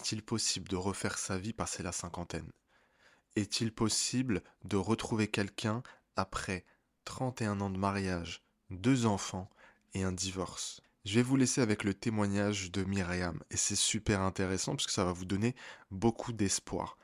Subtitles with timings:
[0.00, 2.50] Est-il possible de refaire sa vie passer la cinquantaine?
[3.36, 5.82] Est-il possible de retrouver quelqu'un
[6.16, 6.64] après
[7.04, 9.50] 31 ans de mariage, deux enfants
[9.92, 10.80] et un divorce?
[11.04, 14.92] Je vais vous laisser avec le témoignage de Myriam et c'est super intéressant parce que
[14.92, 15.54] ça va vous donner
[15.90, 16.96] beaucoup d'espoir.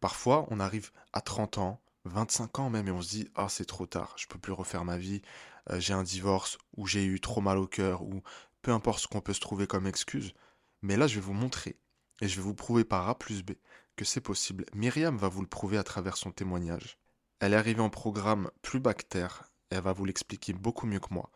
[0.00, 3.66] Parfois, on arrive à 30 ans, 25 ans même et on se dit ah c'est
[3.66, 5.20] trop tard, je peux plus refaire ma vie,
[5.68, 8.22] euh, j'ai un divorce ou j'ai eu trop mal au cœur ou
[8.62, 10.32] peu importe ce qu'on peut se trouver comme excuse.
[10.80, 11.76] Mais là, je vais vous montrer
[12.20, 13.52] et je vais vous prouver par A plus B
[13.96, 14.64] que c'est possible.
[14.74, 16.98] Myriam va vous le prouver à travers son témoignage.
[17.40, 21.30] Elle est arrivée en programme plus bactère, elle va vous l'expliquer beaucoup mieux que moi.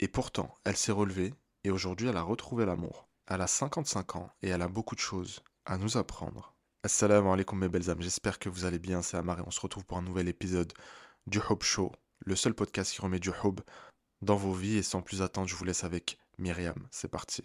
[0.00, 1.32] Et pourtant, elle s'est relevée,
[1.64, 3.08] et aujourd'hui elle a retrouvé l'amour.
[3.26, 6.54] Elle a 55 ans, et elle a beaucoup de choses à nous apprendre.
[6.82, 9.60] Assalamu alaikum mes belles âmes, j'espère que vous allez bien, c'est Amar et on se
[9.60, 10.72] retrouve pour un nouvel épisode
[11.28, 11.92] du Hope Show,
[12.26, 13.60] le seul podcast qui remet du Hope
[14.20, 17.42] dans vos vies, et sans plus attendre, je vous laisse avec Myriam, c'est parti.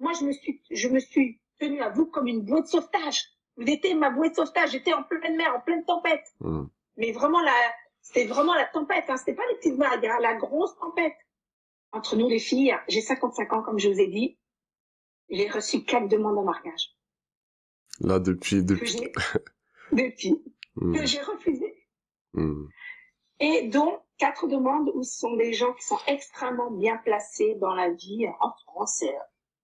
[0.00, 3.24] Moi, je me suis, je me suis tenue à vous comme une bouée de sauvetage.
[3.56, 4.70] Vous étiez ma bouée de sauvetage.
[4.72, 6.24] J'étais en pleine mer, en pleine tempête.
[6.40, 6.66] Hmm.
[6.96, 7.54] Mais vraiment, la,
[8.02, 9.04] c'était vraiment la tempête.
[9.08, 9.16] Hein.
[9.16, 11.16] C'était pas les petites vagues, hein, la grosse tempête.
[11.92, 14.38] Entre nous, les filles, j'ai 55 ans, comme je vous ai dit.
[15.30, 16.94] J'ai reçu quatre demandes en mariage.
[18.00, 19.00] Là, depuis, depuis.
[19.92, 20.42] depuis,
[20.76, 20.94] Hmm.
[20.94, 21.74] que j'ai refusé.
[22.34, 22.66] Hmm.
[23.40, 27.74] Et dont quatre demandes où ce sont des gens qui sont extrêmement bien placés dans
[27.74, 29.20] la vie en France et euh,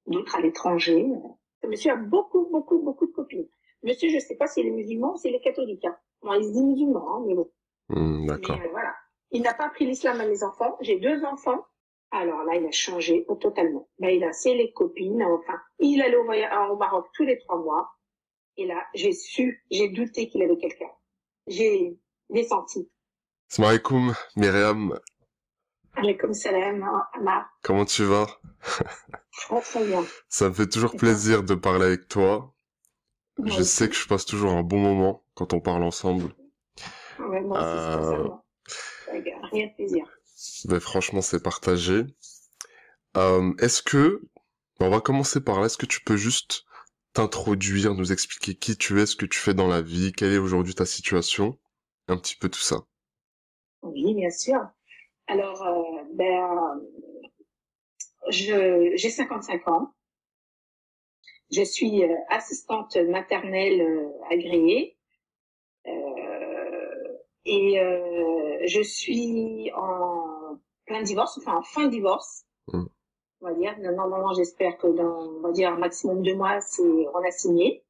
[0.06, 1.06] d'autres à l'étranger.
[1.68, 3.48] Monsieur a beaucoup, beaucoup, beaucoup de copines.
[3.82, 5.84] Monsieur, je sais pas s'il est musulman ou s'il est catholique.
[5.84, 5.96] Hein.
[6.22, 7.50] Bon, il se dit musulman, hein, mais bon.
[7.88, 8.58] Hmm, D'accord.
[8.58, 8.94] Mais, euh, voilà.
[9.30, 10.76] Il n'a pas appris l'islam à mes enfants.
[10.80, 11.64] J'ai deux enfants.
[12.10, 13.88] Alors là, il a changé totalement.
[13.98, 15.22] Là, il a c'est les copines.
[15.22, 17.90] Enfin, il allait au, voyage, au Maroc tous les trois mois.
[18.58, 20.90] Et là, j'ai su, j'ai douté qu'il avait quelqu'un.
[21.46, 21.98] J'ai
[22.30, 22.90] j'ai senti.
[23.48, 24.98] Salam alaikum, Myriam.
[27.62, 28.26] Comment tu vas?
[29.32, 30.04] Très très bien.
[30.28, 32.54] Ça me fait toujours plaisir de parler avec toi.
[33.44, 36.34] Je sais que je passe toujours un bon moment quand on parle ensemble.
[37.18, 38.28] Ouais, moi aussi, Euh,
[39.50, 40.04] rien de plaisir.
[40.68, 42.04] Mais franchement, c'est partagé.
[43.16, 44.22] Euh, est-ce que,
[44.80, 46.64] on va commencer par là, est-ce que tu peux juste
[47.12, 50.38] t'introduire, nous expliquer qui tu es, ce que tu fais dans la vie, quelle est
[50.38, 51.58] aujourd'hui ta situation,
[52.08, 52.84] un petit peu tout ça.
[53.82, 54.60] Oui, bien sûr.
[55.26, 56.80] Alors, euh, ben,
[58.28, 59.94] j'ai 55 ans.
[61.50, 64.96] Je suis euh, assistante maternelle euh, agréée.
[65.86, 72.44] Euh, et euh, je suis en plein divorce, enfin en fin de divorce.
[72.68, 72.84] Mm.
[73.40, 73.78] On va dire.
[73.78, 77.84] Normalement, j'espère que dans, on va dire, un maximum de mois, c'est, on a signé.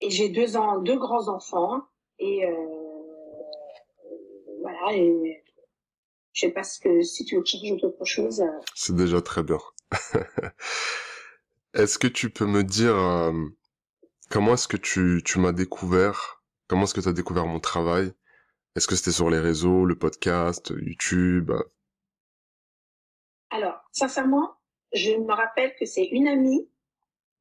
[0.00, 1.82] Et j'ai deux ans, deux grands enfants.
[2.18, 2.66] Et euh,
[4.60, 4.94] voilà.
[4.94, 5.41] Et
[6.32, 8.40] je sais pas ce que si tu veux que je rajoute autre chose.
[8.40, 9.58] euh, C'est déjà très bien.
[11.74, 13.32] Est-ce que tu peux me dire euh,
[14.30, 16.42] comment est-ce que tu, tu m'as découvert?
[16.68, 18.12] Comment est-ce que tu as découvert mon travail?
[18.76, 21.50] Est-ce que c'était sur les réseaux, le podcast, YouTube?
[23.50, 24.54] Alors, sincèrement,
[24.94, 26.68] je me rappelle que c'est une amie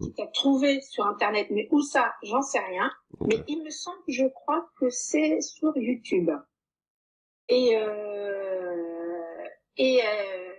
[0.01, 2.91] qui t'a trouvé sur Internet, mais où ça, j'en sais rien.
[3.21, 6.31] Mais il me semble, je crois que c'est sur YouTube.
[7.49, 9.47] Et euh,
[9.77, 10.53] et euh,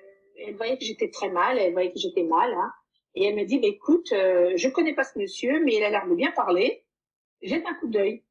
[0.46, 2.72] elle voyait que j'étais très mal, elle voyait que j'étais mal, hein.
[3.14, 5.90] Et elle me dit, bah, écoute, euh, je connais pas ce monsieur, mais il a
[5.90, 6.84] l'air de bien parler.
[7.42, 8.24] Jette un coup d'œil.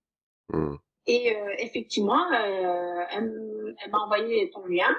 [0.50, 0.76] hmm,
[1.06, 4.90] Et euh, effectivement, euh, elle m'a envoyé ton lien.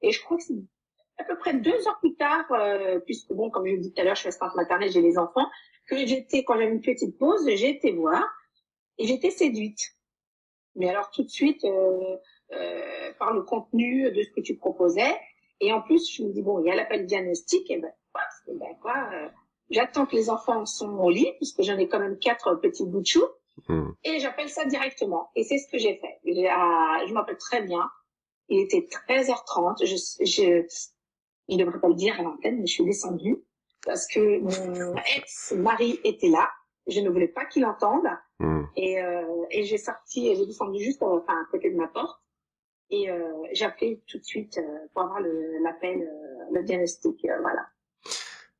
[0.00, 0.54] Et je crois que c'est
[1.18, 4.00] à peu près deux heures plus tard, euh, puisque bon, comme je vous dis tout
[4.00, 5.48] à l'heure, je suis assistante maternelle, j'ai les enfants,
[5.86, 8.24] que j'étais, quand j'avais une petite pause, j'ai été voir
[8.98, 9.80] et j'étais séduite.
[10.76, 11.64] Mais alors tout de suite,
[12.52, 15.16] euh, par le contenu de ce que tu proposais.
[15.60, 17.90] Et en plus, je me dis, bon, il y a l'appel diagnostic, et ben,
[18.46, 19.28] que, ben, quoi euh,
[19.70, 23.00] j'attends que les enfants sont au lit, puisque j'en ai quand même quatre petits bouts
[23.00, 23.24] de chou
[23.68, 23.90] hmm.
[24.04, 25.30] et j'appelle ça directement.
[25.34, 26.20] Et c'est ce que j'ai fait.
[26.24, 27.90] Je m'appelle très bien.
[28.48, 29.84] Il était 13h30.
[29.84, 30.66] Je, je,
[31.48, 33.42] je devrais pas le dire à l'antenne, mais je suis descendue
[33.84, 36.48] parce que mon ex-mari était là.
[36.86, 38.06] Je ne voulais pas qu'il entende.
[38.38, 38.64] hmm.
[38.76, 42.20] Et, euh, et j'ai sorti, j'ai descendu juste euh, enfin, à côté de ma porte.
[42.90, 47.20] Et euh, appelé tout de suite euh, pour avoir le- l'appel, euh, le diagnostic.
[47.40, 47.66] voilà.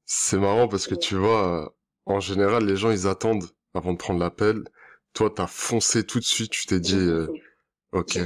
[0.05, 1.75] C'est marrant parce que tu vois,
[2.06, 3.44] en général, les gens, ils attendent
[3.75, 4.64] avant de prendre l'appel.
[5.12, 7.28] Toi, t'as foncé tout de suite, tu t'es dit, euh,
[7.93, 8.19] ok,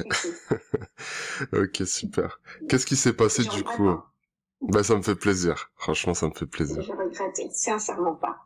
[1.52, 2.40] ok, super.
[2.68, 3.88] Qu'est-ce qui s'est passé du coup?
[3.88, 4.12] pas.
[4.62, 5.70] Bah, ça me fait plaisir.
[5.76, 6.84] Franchement, ça me fait plaisir.
[6.84, 8.38] Je regrette sincèrement pas.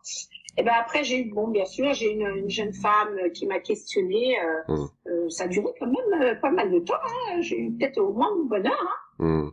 [0.56, 3.60] Et ben après j'ai eu bon bien sûr j'ai une, une jeune femme qui m'a
[3.60, 4.38] questionnée.
[4.40, 4.86] euh, Mm.
[5.08, 6.94] euh, ça a duré quand même euh, pas mal de temps.
[7.02, 7.40] hein.
[7.40, 8.88] J'ai eu peut-être au moins une bonne heure.
[9.18, 9.50] hein.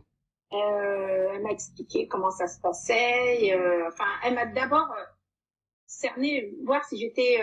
[0.52, 3.44] Euh, elle m'a expliqué comment ça se passait.
[3.44, 4.88] et, euh, enfin elle m'a d'abord
[5.86, 7.38] cerner, voir si j'étais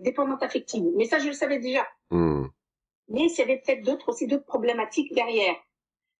[0.00, 0.84] dépendante affective.
[0.96, 1.86] Mais ça, je le savais déjà.
[2.10, 2.46] Hmm.
[3.08, 5.54] Mais s'il y avait peut-être d'autres aussi d'autres problématiques derrière,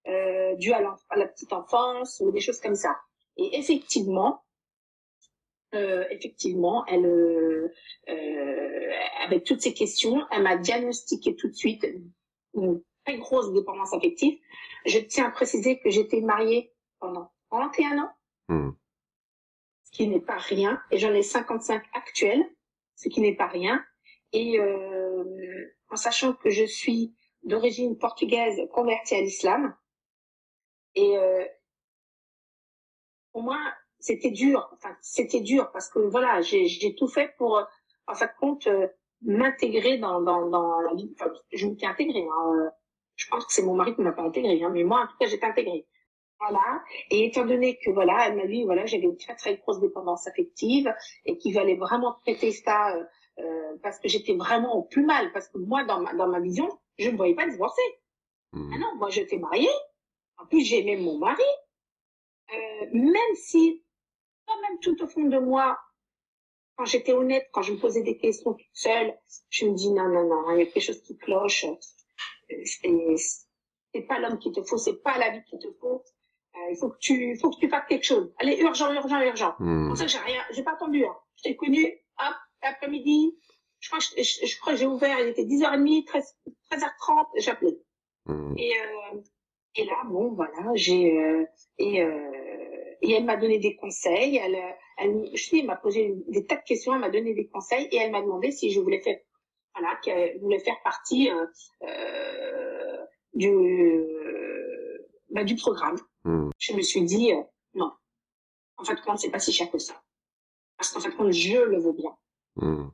[0.07, 0.81] euh, dues à,
[1.15, 2.97] la petite enfance ou des choses comme ça.
[3.37, 4.41] Et effectivement,
[5.75, 7.71] euh, effectivement, elle, euh,
[8.09, 8.91] euh,
[9.25, 11.85] avec toutes ces questions, elle m'a diagnostiqué tout de suite
[12.55, 14.39] une très grosse dépendance affective.
[14.85, 18.11] Je tiens à préciser que j'étais mariée pendant 31 ans,
[18.47, 18.71] hmm.
[19.83, 22.43] ce qui n'est pas rien, et j'en ai 55 actuels,
[22.95, 23.83] ce qui n'est pas rien.
[24.33, 27.13] Et euh, en sachant que je suis
[27.43, 29.75] d'origine portugaise convertie à l'islam,
[30.95, 31.45] et euh,
[33.31, 33.59] pour moi,
[33.99, 34.69] c'était dur.
[34.73, 37.61] Enfin, c'était dur parce que voilà, j'ai tout fait pour,
[38.07, 38.87] en fin de compte, euh,
[39.21, 41.11] m'intégrer dans, dans, dans la vie.
[41.13, 42.25] Enfin, je m'étais intégrée.
[42.25, 42.71] Hein.
[43.15, 45.17] Je pense que c'est mon mari qui m'a pas intégrée, hein, mais moi, en tout
[45.19, 45.85] cas, j'étais intégrée.
[46.39, 46.81] Voilà.
[47.11, 50.25] Et étant donné que voilà, elle m'a dit voilà, j'avais une très très grosse dépendance
[50.25, 50.89] affective
[51.25, 53.03] et qu'il fallait vraiment traiter ça euh,
[53.39, 55.33] euh, parce que j'étais vraiment au plus mal.
[55.33, 57.81] Parce que moi, dans ma dans ma vision, je ne voyais pas divorcer.
[58.53, 58.71] Mmh.
[58.73, 59.69] Ah non, moi j'étais mariée.
[60.37, 61.43] En plus, j'aimais mon mari.
[62.53, 63.83] Euh, même si
[64.61, 65.79] même tout au fond de moi,
[66.75, 69.13] quand j'étais honnête, quand je me posais des questions toute seule,
[69.49, 71.65] je me dis non, non, non, il y a quelque chose qui cloche.
[73.91, 76.03] C'est pas l'homme qui te faut, c'est pas la vie qui te faut.
[76.55, 78.33] Euh, il faut que tu, faut que tu fasses quelque chose.
[78.37, 79.55] Allez, urgent, urgent, urgent.
[79.59, 79.87] Hmm.
[79.87, 81.05] Pour ça, j'ai rien, j'ai pas attendu.
[81.05, 81.15] Hein.
[81.37, 83.37] Je t'ai connu, hop, l'après-midi.
[83.79, 86.37] Je crois que je, crois j'ai ouvert, il était 10h30, 13,
[86.71, 87.77] h 30 j'appelais.
[88.25, 88.53] Hmm.
[88.57, 89.21] Et, euh,
[89.75, 91.45] et là, bon, voilà, j'ai, euh,
[91.77, 92.48] et, euh,
[93.01, 94.37] et elle m'a donné des conseils.
[94.37, 94.57] Elle,
[94.97, 97.87] elle, je sais, elle m'a posé des tas de questions, elle m'a donné des conseils
[97.91, 99.17] et elle m'a demandé si je voulais faire,
[99.75, 101.45] voilà, qu'elle voulait faire partie euh,
[101.83, 105.97] euh du, euh, bah, du programme.
[106.23, 106.49] Hmm.
[106.57, 107.41] Je me suis dit euh,
[107.75, 107.91] non.
[108.77, 110.01] En fait, compte, c'est pas si cher que ça.
[110.77, 112.17] Parce qu'en fait, compte, je le veux bien.
[112.55, 112.89] Hmm.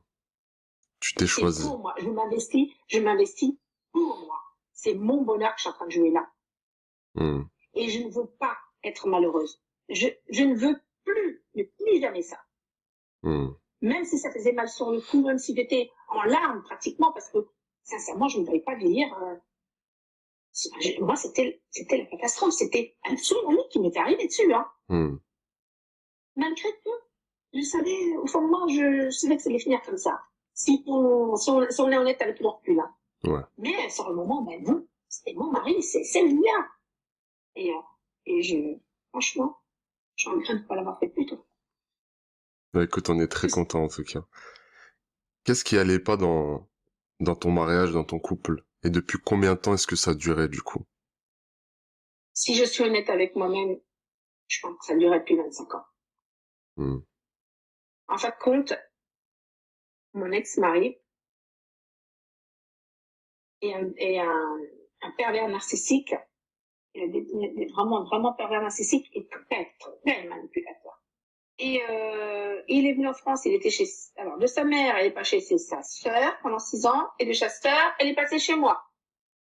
[1.00, 1.66] Tu t'es choisi.
[1.66, 3.54] Pour moi, je m'investis, je m'investis
[3.92, 4.38] pour moi.
[4.72, 6.28] C'est mon bonheur que je suis en train de jouer là.
[7.14, 7.44] Hmm.
[7.74, 12.22] Et je ne veux pas être malheureuse je, je ne veux plus, ne plus jamais
[12.22, 12.38] ça.
[13.22, 13.50] Hmm.
[13.82, 17.30] Même si ça faisait mal sur le coup, même si j'étais en larmes pratiquement, parce
[17.30, 17.38] que
[17.82, 19.06] sincèrement, je ne voulais pas vieillir.
[19.22, 19.36] Euh,
[21.00, 22.54] moi, c'était, c'était la catastrophe.
[22.54, 24.52] C'était un tsunami qui m'était arrivé dessus.
[24.52, 24.66] Hein.
[24.88, 25.16] Hmm.
[26.36, 26.90] Malgré tout,
[27.52, 30.20] je savais, au fond de moi, je, savais que ça allait finir comme ça.
[30.54, 32.80] Si on, si on, si on est honnête avec le recul.
[32.80, 32.94] Hein.
[33.24, 33.42] Ouais.
[33.58, 36.66] Mais sur le moment, ben non, c'était mon mari, c'est, c'est lui-là.
[37.56, 37.80] Et, euh,
[38.26, 38.78] et je,
[39.10, 39.58] franchement,
[40.16, 41.46] je regrette de pas l'avoir fait plus tôt.
[42.72, 44.24] Bah écoute, on est très content en tout cas.
[45.44, 46.68] Qu'est-ce qui allait pas dans,
[47.20, 48.64] dans ton mariage, dans ton couple?
[48.82, 50.84] Et depuis combien de temps est-ce que ça durait du coup?
[52.34, 53.78] Si je suis honnête avec moi-même,
[54.48, 55.84] je pense que ça durait depuis 25 ans.
[56.76, 56.98] Hmm.
[58.08, 58.74] En fait, compte,
[60.14, 60.98] mon ex-mari
[63.62, 64.58] est un, est un,
[65.02, 66.14] un pervers narcissique
[66.96, 71.02] est vraiment, vraiment pervers narcissique et très, très manipulateur.
[71.58, 73.86] Et euh, il est venu en France, il était chez...
[74.16, 77.32] Alors, de sa mère, elle est passée chez sa sœur pendant six ans, et de
[77.32, 78.82] sa sœur, elle est passée chez moi.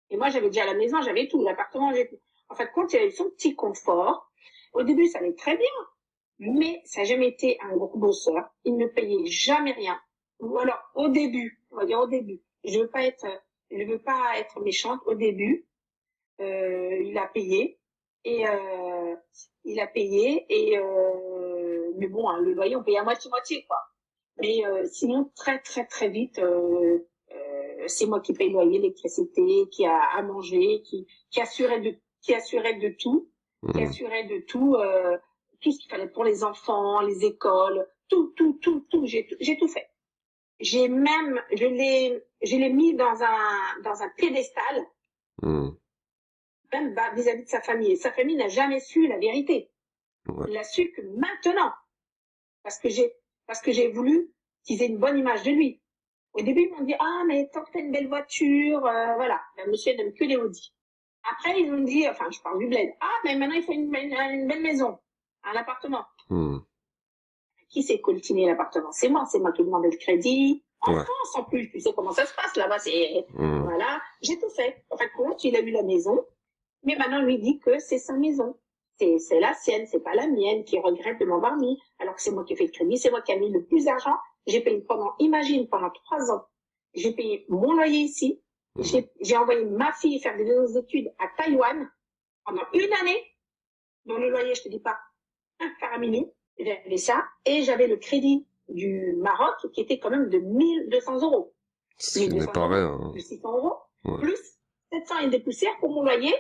[0.10, 2.20] Et moi, j'avais déjà la maison, j'avais tout, l'appartement, j'ai tout.
[2.50, 4.32] En fait, quand il avait son petit confort,
[4.74, 5.68] au début, ça allait très bien,
[6.40, 8.50] mais ça n'a jamais été un gros bosseur.
[8.64, 10.00] Il ne payait jamais rien.
[10.40, 13.26] Ou alors, au début, on va dire au début, je veux pas être,
[13.70, 15.68] je veux pas être méchante, au début,
[16.40, 17.80] euh, il a payé
[18.24, 19.16] et euh,
[19.64, 23.66] il a payé et euh, mais bon hein, le loyer on payait à moitié moitié
[23.68, 23.80] quoi.
[24.40, 26.40] Mais sinon très très très vite
[27.88, 31.96] c'est moi qui paye le loyer l'électricité qui a à manger qui qui assurait de
[32.22, 33.32] qui assurait de tout
[33.74, 33.88] qui mmh.
[33.88, 34.76] assurait de tout
[35.62, 39.58] tout ce qu'il fallait pour les enfants les écoles tout tout tout tout j'ai j'ai
[39.58, 39.90] tout fait.
[40.60, 44.86] J'ai même je l'ai je l'ai mis dans un dans un piédestal
[45.42, 45.70] mmh
[46.74, 47.92] même vis-à-vis de sa famille.
[47.92, 49.72] Et sa famille n'a jamais su la vérité.
[50.48, 51.72] Il l'a su que maintenant.
[52.64, 53.14] Parce que j'ai,
[53.46, 54.34] parce que j'ai voulu
[54.64, 55.82] qu'ils aient une bonne image de lui.
[56.34, 59.42] Au début, ils m'ont dit, ah, mais tant que t'as une belle voiture, euh, voilà.
[59.58, 60.74] Le monsieur n'aime que les Audi.
[61.32, 62.90] Après, ils m'ont dit, enfin, je parle du bled.
[63.00, 65.00] Ah, mais maintenant, il faut une, belle maison.
[65.44, 66.06] Un appartement.
[66.30, 66.60] Hmm.
[67.70, 68.92] Qui s'est coltiné l'appartement?
[68.92, 70.64] C'est moi, c'est moi qui ai demandé le crédit.
[70.82, 73.64] En France, en plus, tu sais comment ça se passe là-bas, c'est, hmm.
[73.64, 74.00] voilà.
[74.22, 74.86] J'ai tout fait.
[74.92, 76.24] En fait, compte, il a eu la maison.
[76.84, 78.58] Mais maintenant, on lui dit que c'est sa maison.
[79.00, 82.32] C'est la sienne, c'est pas la mienne, qui regrette de m'avoir mis, alors que c'est
[82.32, 84.16] moi qui ai fait le crédit, c'est moi qui ai mis le plus d'argent.
[84.48, 86.46] J'ai payé pendant, imagine, pendant trois ans,
[86.96, 88.42] j'ai payé mon loyer ici,
[88.76, 88.82] mmh.
[89.22, 91.88] j'ai envoyé ma fille faire des études à Taïwan
[92.44, 93.24] pendant une année,
[94.06, 94.98] dans le loyer, je te dis pas,
[95.60, 100.40] un faramineux, j'avais ça, et j'avais le crédit du Maroc qui était quand même de
[100.40, 101.54] 1200 euros.
[102.00, 103.00] Ce n'est 1200 pas euros, rien.
[103.10, 103.12] hein.
[103.14, 103.74] de 600 euros,
[104.06, 104.20] Ouais.
[104.22, 104.40] plus
[104.92, 106.34] 700 et des poussières pour mon loyer,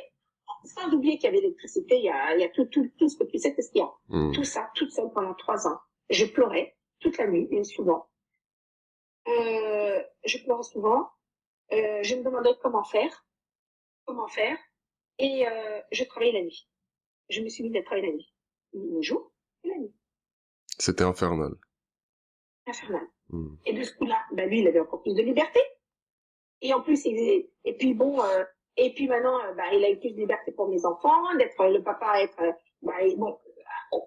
[0.63, 3.09] sans oublier qu'il y avait l'électricité, il y a, il y a tout, tout, tout
[3.09, 3.91] ce que tu sais, qu'est-ce qu'il y a.
[4.09, 4.31] Hmm.
[4.33, 5.79] Tout ça, toute seule pendant trois ans.
[6.09, 8.09] Je pleurais toute la nuit, et souvent.
[9.27, 11.09] Euh, je pleurais souvent.
[11.73, 13.25] Euh, je me demandais comment faire,
[14.05, 14.57] comment faire,
[15.19, 16.69] et euh, je travaillais la nuit.
[17.29, 18.33] Je me suis mis à travailler la nuit,
[18.73, 19.93] le jour et la nuit,
[20.79, 21.55] C'était infernal.
[22.67, 23.05] infernal.
[23.29, 23.55] Hmm.
[23.65, 25.59] Et de ce coup-là, bah lui, il avait encore plus de liberté.
[26.61, 28.45] Et en plus, il et puis bon, euh,
[28.77, 31.65] et puis maintenant, euh, bah, il a eu plus de liberté pour mes enfants, d'être
[31.65, 34.03] le papa, être, euh, bah, bon, euh, bon,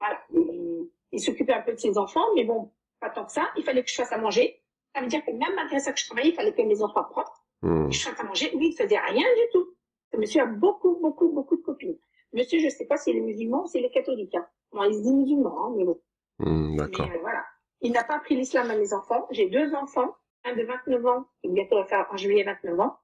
[0.00, 3.50] voilà, il, il s'occupait un peu de ses enfants, mais bon, pas tant que ça.
[3.56, 4.62] Il fallait que je fasse à manger.
[4.94, 7.04] Ça veut dire que même malgré ça que je travaillais, il fallait que mes enfants
[7.04, 8.50] propres, que je fasse à manger.
[8.56, 9.74] Lui, il faisait rien du tout.
[10.12, 11.96] Ce monsieur a beaucoup, beaucoup, beaucoup de copines.
[12.32, 14.34] Monsieur, je sais pas s'il est musulman ou s'il est catholique.
[14.34, 14.46] Hein.
[14.72, 16.00] Bon, il se dit musulman, hein, mais bon.
[16.38, 17.06] Hmm, D'accord.
[17.06, 17.44] Euh, voilà.
[17.80, 19.26] Il n'a pas appris l'islam à mes enfants.
[19.30, 20.14] J'ai deux enfants,
[20.44, 22.96] un de 29 ans, qui bientôt va faire en juillet 29 ans,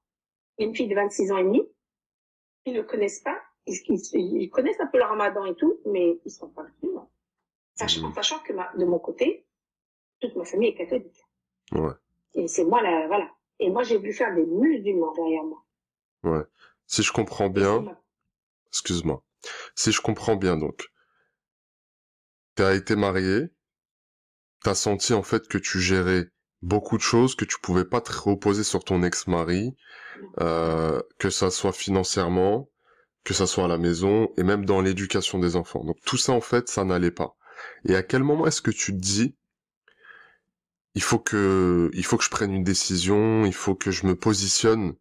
[0.58, 1.62] une fille de 26 ans et demi.
[2.64, 3.40] Ils ne connaissent pas.
[3.66, 7.10] Ils, ils- ils connaissent un peu le ramadan et tout, mais ils sont pas musulmans.
[7.74, 8.14] Sachant, Mhm.
[8.14, 9.46] sachant que ma- de mon côté,
[10.20, 11.20] toute ma famille est catholique.
[11.72, 11.92] Ouais.
[12.34, 13.30] Et c'est moi la, voilà.
[13.58, 15.64] Et moi, j'ai voulu faire des musulmans derrière moi.
[16.24, 16.44] Ouais.
[16.86, 17.84] Si je comprends bien,
[18.68, 19.22] excuse-moi.
[19.74, 20.86] Si je comprends bien, donc,
[22.54, 23.48] t'as été marié,
[24.62, 26.30] t'as senti en fait que tu gérais
[26.66, 29.74] beaucoup de choses, que tu pouvais pas te reposer sur ton ex-mari,
[30.40, 32.68] euh, que ça soit financièrement,
[33.24, 35.84] que ça soit à la maison, et même dans l'éducation des enfants.
[35.84, 37.36] Donc tout ça en fait, ça n'allait pas.
[37.86, 39.36] Et à quel moment est-ce que tu te dis,
[40.94, 44.16] il faut que, il faut que je prenne une décision, il faut que je me
[44.16, 44.94] positionne.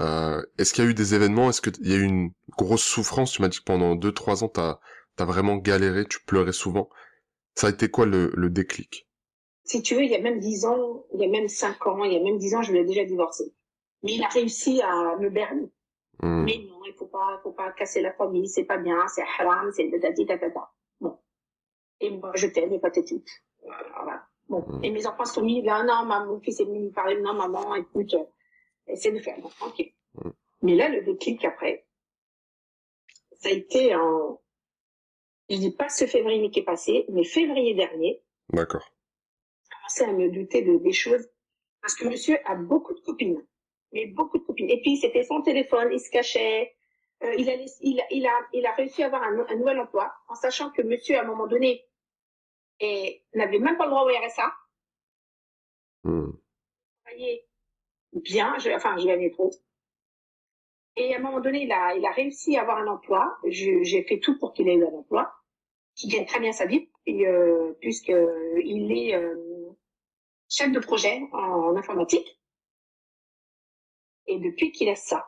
[0.00, 2.84] Euh, est-ce qu'il y a eu des événements Est-ce qu'il y a eu une grosse
[2.84, 3.32] souffrance?
[3.32, 4.78] Tu m'as dit que pendant deux, trois ans, t'as,
[5.16, 6.88] t'as vraiment galéré, tu pleurais souvent.
[7.56, 9.07] Ça a été quoi le, le déclic?
[9.68, 12.02] Si tu veux, il y a même 10 ans, il y a même 5 ans,
[12.04, 13.52] il y a même 10 ans, je l'ai déjà divorcé.
[14.02, 15.70] Mais il a réussi à me berner.
[16.22, 19.22] Hmm, Mais non, il faut pas, faut pas casser la famille, c'est pas bien, c'est
[19.22, 20.70] haram, c'est dadadi dadada.
[21.00, 21.18] Bon.
[22.00, 23.28] Et moi, je t'aime, et pathétique.
[23.62, 24.26] Voilà.
[24.48, 24.64] Bon.
[24.66, 24.84] Mm.
[24.84, 27.34] Et mes enfants sont mis là, non, maman, mon fils est venu me parler, non,
[27.34, 28.24] maman, écoute, euh,
[28.86, 29.38] essaie de faire.
[29.40, 29.92] Bon, ok.
[30.14, 30.30] Mm.
[30.62, 31.86] Mais là, le déclic après,
[33.32, 34.40] ça a été en,
[35.50, 38.90] je dis pas ce février qui est passé, mais février dernier, D'accord.
[39.88, 41.28] Commencé à me douter de des choses
[41.80, 43.44] parce que monsieur a beaucoup de copines,
[43.92, 44.68] mais beaucoup de copines.
[44.70, 46.74] Et puis c'était son téléphone, il se cachait.
[47.22, 49.78] Euh, il, a, il, a, il, a, il a réussi à avoir un, un nouvel
[49.80, 51.84] emploi en sachant que monsieur, à un moment donné,
[53.34, 54.52] n'avait même pas le droit au RSA.
[56.04, 56.30] Hmm,
[57.04, 57.48] travaillait
[58.12, 59.50] bien, je, enfin, je gagnais trop.
[60.96, 63.38] Et à un moment donné, il a, il a réussi à avoir un emploi.
[63.46, 65.32] J'ai fait tout pour qu'il ait eu un emploi,
[65.96, 68.12] qui gagne très bien sa vie, et, euh, puisque
[68.64, 69.47] il est euh,
[70.48, 72.40] chef de projet en, informatique.
[74.28, 75.26] Et depuis qu'il a ça,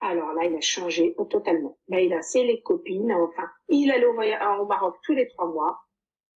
[0.00, 1.78] alors là, il a changé totalement.
[1.88, 5.46] Là, il a c'est les copines, enfin, il allait au, au Maroc tous les trois
[5.46, 5.80] mois.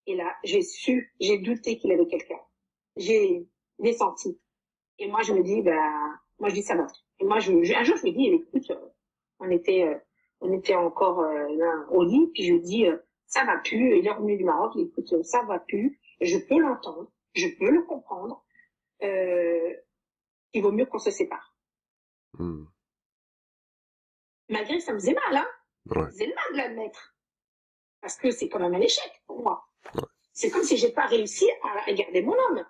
[0.06, 2.40] Et là, j'ai su, j'ai douté qu'il avait quelqu'un.
[2.96, 3.46] J'ai,
[3.82, 4.40] j'ai senti.
[4.98, 5.92] Et moi, je me dis, bah,
[6.40, 6.86] moi, je dis, ça va.
[7.20, 8.72] Et moi, je, je- un jour, je me dis, écoute,
[9.40, 9.98] on était, euh,
[10.40, 12.96] on était encore euh, là, au lit, puis je dis, euh,
[13.26, 13.98] ça va plus.
[13.98, 16.00] Il est revenu du Maroc, il écoute, ça va plus.
[16.20, 18.44] Je peux l'entendre, je peux le comprendre.
[19.02, 19.74] Euh,
[20.52, 21.54] il vaut mieux qu'on se sépare.
[22.34, 22.64] hmm,
[24.48, 25.48] Malgré que ça me faisait mal, hein.
[25.92, 27.16] Ça me faisait mal de l'admettre.
[28.00, 29.66] Parce que c'est quand même un échec pour moi.
[29.94, 30.02] Ouais.
[30.32, 32.64] C'est comme si j'ai pas réussi à, garder mon homme.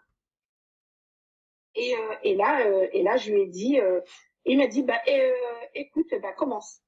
[1.75, 4.01] Et, euh, et là, euh, et là, je lui ai dit, euh,
[4.45, 6.83] il m'a dit, bah, euh, écoute, bah, commence.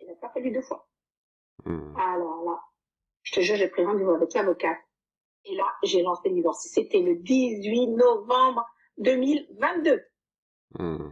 [0.00, 0.88] Il n'a pas fallu deux fois.
[1.64, 2.60] hmm, Alors là,
[3.22, 4.78] je te jure, j'ai pris rendez-vous avec l'avocat.
[5.44, 6.66] Et là, j'ai lancé le divorce.
[6.68, 8.64] C'était le 18 novembre
[8.98, 10.02] 2022.
[10.78, 11.10] hmm,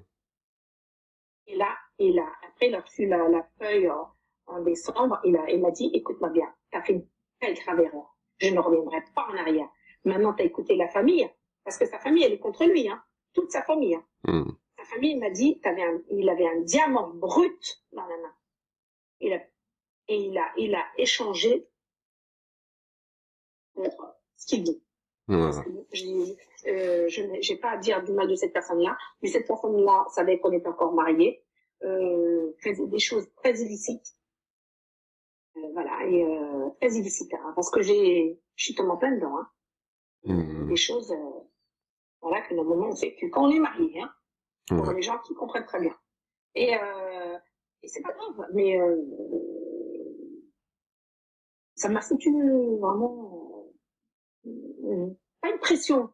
[1.47, 4.09] Et là, et là, après, il a reçu la, la feuille en,
[4.47, 5.21] en décembre.
[5.25, 7.07] Il a, il m'a dit, écoute-moi bien, t'as fait une
[7.41, 8.17] très grave erreur.
[8.39, 9.69] Je ne reviendrai pas en arrière.
[10.05, 11.29] Maintenant, t'as écouté la famille.
[11.65, 13.03] Parce que sa famille, elle est contre lui, hein.
[13.33, 14.05] Toute sa famille, hein.
[14.25, 18.35] hmm, Sa famille, il m'a dit, un, il avait un diamant brut dans la main.
[19.21, 19.41] Il a,
[20.09, 21.69] et il a, il a échangé
[23.75, 24.65] pour ce qu'il
[25.29, 25.51] ouais,
[25.93, 30.07] j'ai- euh, je n'ai pas à dire du mal de cette personne-là, mais cette personne-là
[30.15, 31.45] savait qu'on était encore mariés,
[31.85, 34.15] euh, faisait des choses très illicites.
[35.57, 39.15] Euh, voilà, et euh, très illicites, hein, parce que j'ai, je suis tombée en plein
[39.15, 39.37] dedans.
[39.39, 39.49] Hein.
[40.25, 41.41] hmm, Des choses, euh,
[42.23, 44.13] voilà, que normalement on fait que quand on est marié, hein,
[44.69, 44.95] pour ouais.
[44.95, 45.97] les gens qui comprennent très bien.
[46.55, 47.39] Et, euh,
[47.83, 48.97] et c'est pas grave, mais euh,
[51.75, 52.31] ça m'a foutu
[52.79, 53.40] vraiment
[55.41, 56.13] pas une pression.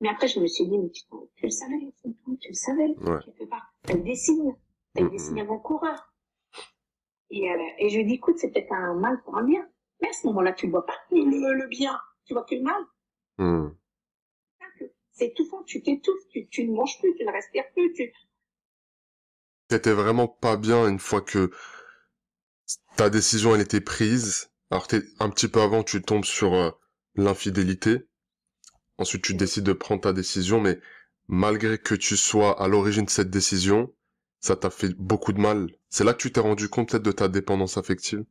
[0.00, 1.02] Mais après, je me suis dit, mais tu,
[1.36, 1.92] tu le savais,
[2.40, 3.18] tu le savais, Ouais.
[3.24, 3.74] quelque part.
[3.82, 4.54] T'as des signes,
[4.94, 6.12] t'as des signes avant-coureurs.
[7.30, 9.68] Et, euh, et je lui ai dit, écoute, c'est peut-être un mal pour un bien.
[10.00, 12.62] Mais à ce moment-là, tu ne vois pas le, le bien, tu vois que le
[12.62, 12.82] mal.
[13.38, 13.70] Hmm.
[15.10, 18.12] C'est étouffant, tu t'étouffes, tu, tu ne manges plus, tu ne respires plus, tu...
[19.66, 21.50] T'étais vraiment pas bien une fois que
[22.96, 24.52] ta décision elle était prise.
[24.70, 26.70] Alors t'es un petit peu avant, tu tombes sur euh,
[27.18, 28.06] l'infidélité.
[28.96, 30.78] Ensuite, tu décides de prendre ta décision, mais
[31.26, 33.92] malgré que tu sois à l'origine de cette décision,
[34.40, 35.68] ça t'a fait beaucoup de mal.
[35.90, 38.24] C'est là que tu t'es rendu compte peut-être de ta dépendance affective?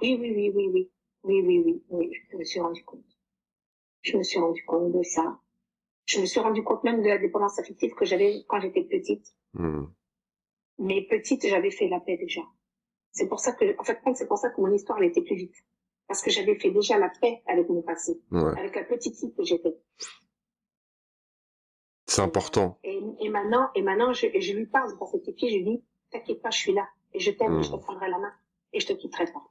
[0.00, 0.90] Oui, oui, oui, oui, oui.
[1.24, 3.04] Oui, oui, oui, oui, je me suis rendu compte.
[4.02, 5.40] Je me suis rendu compte de ça.
[6.06, 9.26] Je me suis rendu compte même de la dépendance affective que j'avais quand j'étais petite.
[9.54, 9.86] Hmm.
[10.78, 12.42] Mais petite, j'avais fait la paix déjà.
[13.12, 15.36] C'est pour ça que, en fait, c'est pour ça que mon histoire elle était plus
[15.36, 15.54] vite.
[16.06, 19.34] Parce que j'avais fait déjà la paix avec mon passé, Ouais, avec la petite fille
[19.34, 19.74] que j'étais.
[22.06, 22.78] c'est important.
[22.84, 25.84] Et, et maintenant, et maintenant, je, je lui parle de cette fille, je lui dis,
[26.10, 26.86] t'inquiète pas, je suis là.
[27.12, 28.32] Et je t'aime, je te prendrai la main.
[28.72, 29.42] Et je te quitterai pas.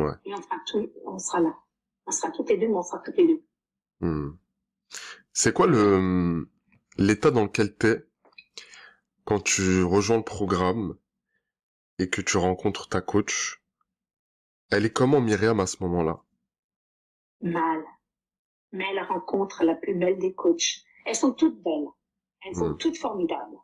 [0.00, 0.12] Ouais.
[0.24, 1.54] Et on fera tout, on sera là.
[2.06, 3.42] On sera toutes les deux, mais on sera toutes les deux.
[4.00, 4.30] Hmm.
[5.32, 6.48] C'est quoi le
[6.96, 8.04] l'état dans lequel t'es
[9.24, 10.96] quand tu rejoins le programme
[11.98, 13.57] et que tu rencontres ta coach?
[14.70, 16.22] Elle est comment Myriam à ce moment-là?
[17.40, 17.84] mal.
[18.72, 20.84] Mais elle rencontre la plus belle des coachs.
[21.06, 21.86] Elles sont toutes belles.
[22.44, 22.78] Elles sont Mm.
[22.78, 23.56] toutes formidables.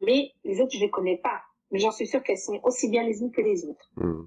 [0.00, 1.42] Mais les autres, je les connais pas.
[1.70, 3.90] Mais j'en suis sûre qu'elles sont aussi bien les unes que les autres.
[3.96, 4.26] Hmm.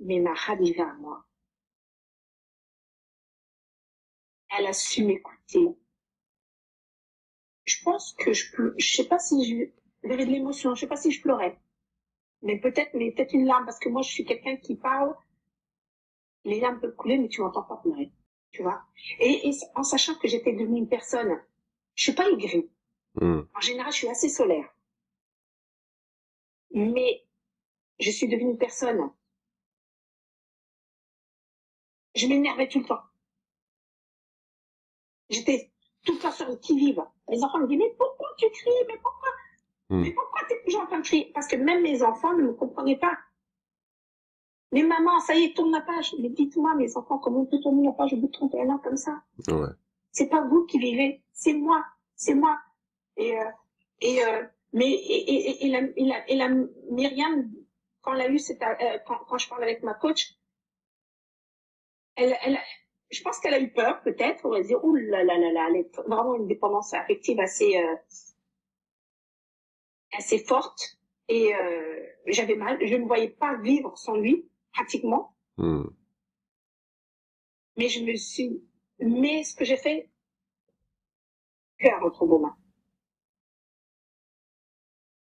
[0.00, 1.24] Mais ma Khadija, à moi,
[4.56, 5.68] elle a su m'écouter.
[7.64, 8.46] Je pense que je
[8.78, 11.58] je sais pas si je, avait de l'émotion, je sais pas si je pleurais.
[12.42, 15.14] Mais peut-être, mais peut-être une larme, parce que moi, je suis quelqu'un qui parle,
[16.44, 18.12] les larmes peuvent couler, mais tu m'entends pas pleurer.
[18.52, 18.82] Tu vois?
[19.20, 21.40] Et, et en sachant que j'étais devenue une personne,
[21.94, 22.70] je suis pas aigrie.
[23.14, 23.40] Hmm.
[23.54, 24.68] En général, je suis assez solaire.
[26.72, 27.24] Mais
[27.98, 29.10] je suis devenue une personne.
[32.14, 33.02] Je m'énervais tout le temps.
[35.28, 35.70] J'étais
[36.04, 37.02] tout le temps sur le qui-vive.
[37.28, 38.70] Les enfants me disent, mais pourquoi tu cries?
[38.88, 39.28] Mais pourquoi?
[39.88, 40.00] Hmm.
[40.00, 41.30] Mais pourquoi tu es toujours en train de crier?
[41.34, 43.16] Parce que même mes enfants ne me comprenaient pas.
[44.72, 46.14] Mais maman, ça y est, tourne la page.
[46.18, 48.78] Mais dites-moi, mes enfants, comment on peut tourner la page au bout de 31 ans
[48.78, 49.22] comme ça?
[49.48, 49.68] Ouais.
[50.10, 52.58] c'est pas vous qui vivez, c'est moi, c'est moi.
[53.16, 53.44] Et, euh,
[54.00, 56.48] et, euh, mais, et, et, et, la, et, la, et la
[56.90, 57.50] Myriam,
[58.02, 60.34] quand elle a eu cette, euh, quand, quand je parle avec ma coach,
[62.16, 62.58] elle, elle,
[63.10, 65.66] je pense qu'elle a eu peur, peut-être, on va dire, ouh là là là là,
[65.70, 67.94] elle est vraiment une dépendance affective assez, euh,
[70.12, 70.98] assez forte.
[71.28, 75.34] Et euh, j'avais mal, je ne voyais pas vivre sans lui, pratiquement.
[75.56, 75.84] Hmm.
[77.76, 78.62] Mais je me suis,
[79.00, 80.10] mais ce que j'ai fait,
[81.78, 82.56] cœur entre vos mains.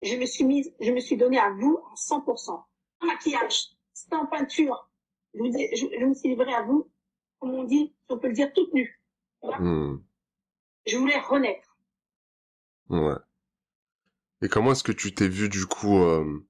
[0.01, 2.51] Je me suis mise, je me suis donnée à vous à 100%.
[3.01, 3.69] En maquillage,
[4.11, 4.89] en peinture.
[5.33, 6.91] Je, vous ai- je, je me suis livrée à vous,
[7.39, 8.99] comme on dit, on peut le dire, toute nue.
[9.41, 9.97] Hmm.
[10.85, 11.77] Je voulais renaître.
[12.89, 13.15] Ouais.
[14.43, 16.45] Et comment est-ce que tu t'es vu du coup euh...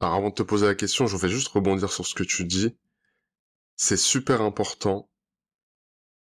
[0.00, 2.44] Alors avant de te poser la question, je vais juste rebondir sur ce que tu
[2.44, 2.76] dis.
[3.76, 5.08] C'est super important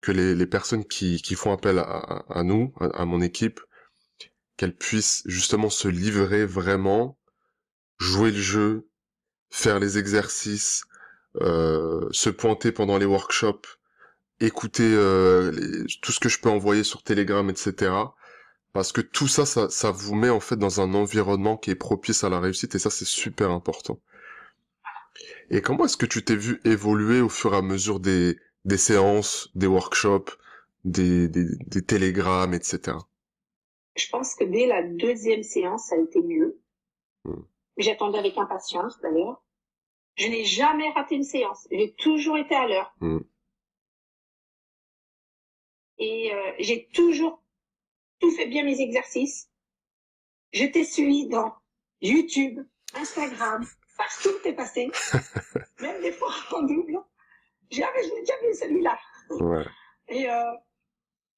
[0.03, 3.61] que les, personnes qui, font appel à, nous, à, mon équipe,
[4.59, 7.19] qu'elles puissent justement se livrer vraiment,
[7.99, 8.87] jouer le jeu,
[9.49, 10.85] faire les exercices,
[11.41, 13.79] euh, se pointer pendant les workshops,
[14.41, 17.95] écouter euh, tout ce que je peux envoyer sur Telegram, etc.
[18.75, 21.77] Parce que tout ça, ça, ça vous met en fait dans un environnement qui est
[21.77, 24.01] propice à la réussite et ça, c'est super important.
[25.49, 28.77] Et comment est-ce que tu t'es vu évoluer au fur et à mesure des, des
[28.77, 30.33] séances, des workshops,
[30.83, 32.97] des, des, des télégrammes, etc.
[33.95, 36.61] Je pense que dès la deuxième séance, ça a été mieux.
[37.27, 37.43] Mm.
[37.77, 39.41] J'attendais avec impatience, d'ailleurs.
[40.17, 41.69] Je n'ai jamais raté une séance.
[41.71, 42.93] J'ai toujours été à l'heure.
[42.99, 43.19] Mm.
[45.99, 47.44] Et euh, j'ai toujours
[48.25, 49.51] tout fait bien mes exercices.
[50.53, 51.55] Je t'ai suivi dans
[52.01, 52.59] YouTube,
[52.95, 53.67] Instagram,
[53.99, 54.91] partout où t'es passé.
[55.81, 56.99] Même des fois en double.
[57.71, 57.77] L'ai
[58.21, 58.99] déjà vu celui-là.
[59.31, 59.65] Ouais.
[60.09, 60.53] Et, euh,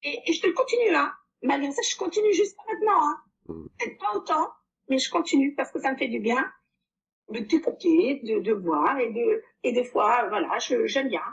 [0.03, 1.13] et, et je te continue, hein.
[1.41, 3.17] Malgré ça, je continue jusqu'à maintenant, hein.
[3.47, 3.67] Mm.
[3.79, 4.49] Peut-être pas autant,
[4.89, 6.49] mais je continue parce que ça me fait du bien
[7.29, 11.23] de t'écouter, de, de voir et de, et des fois, voilà, j'aime bien.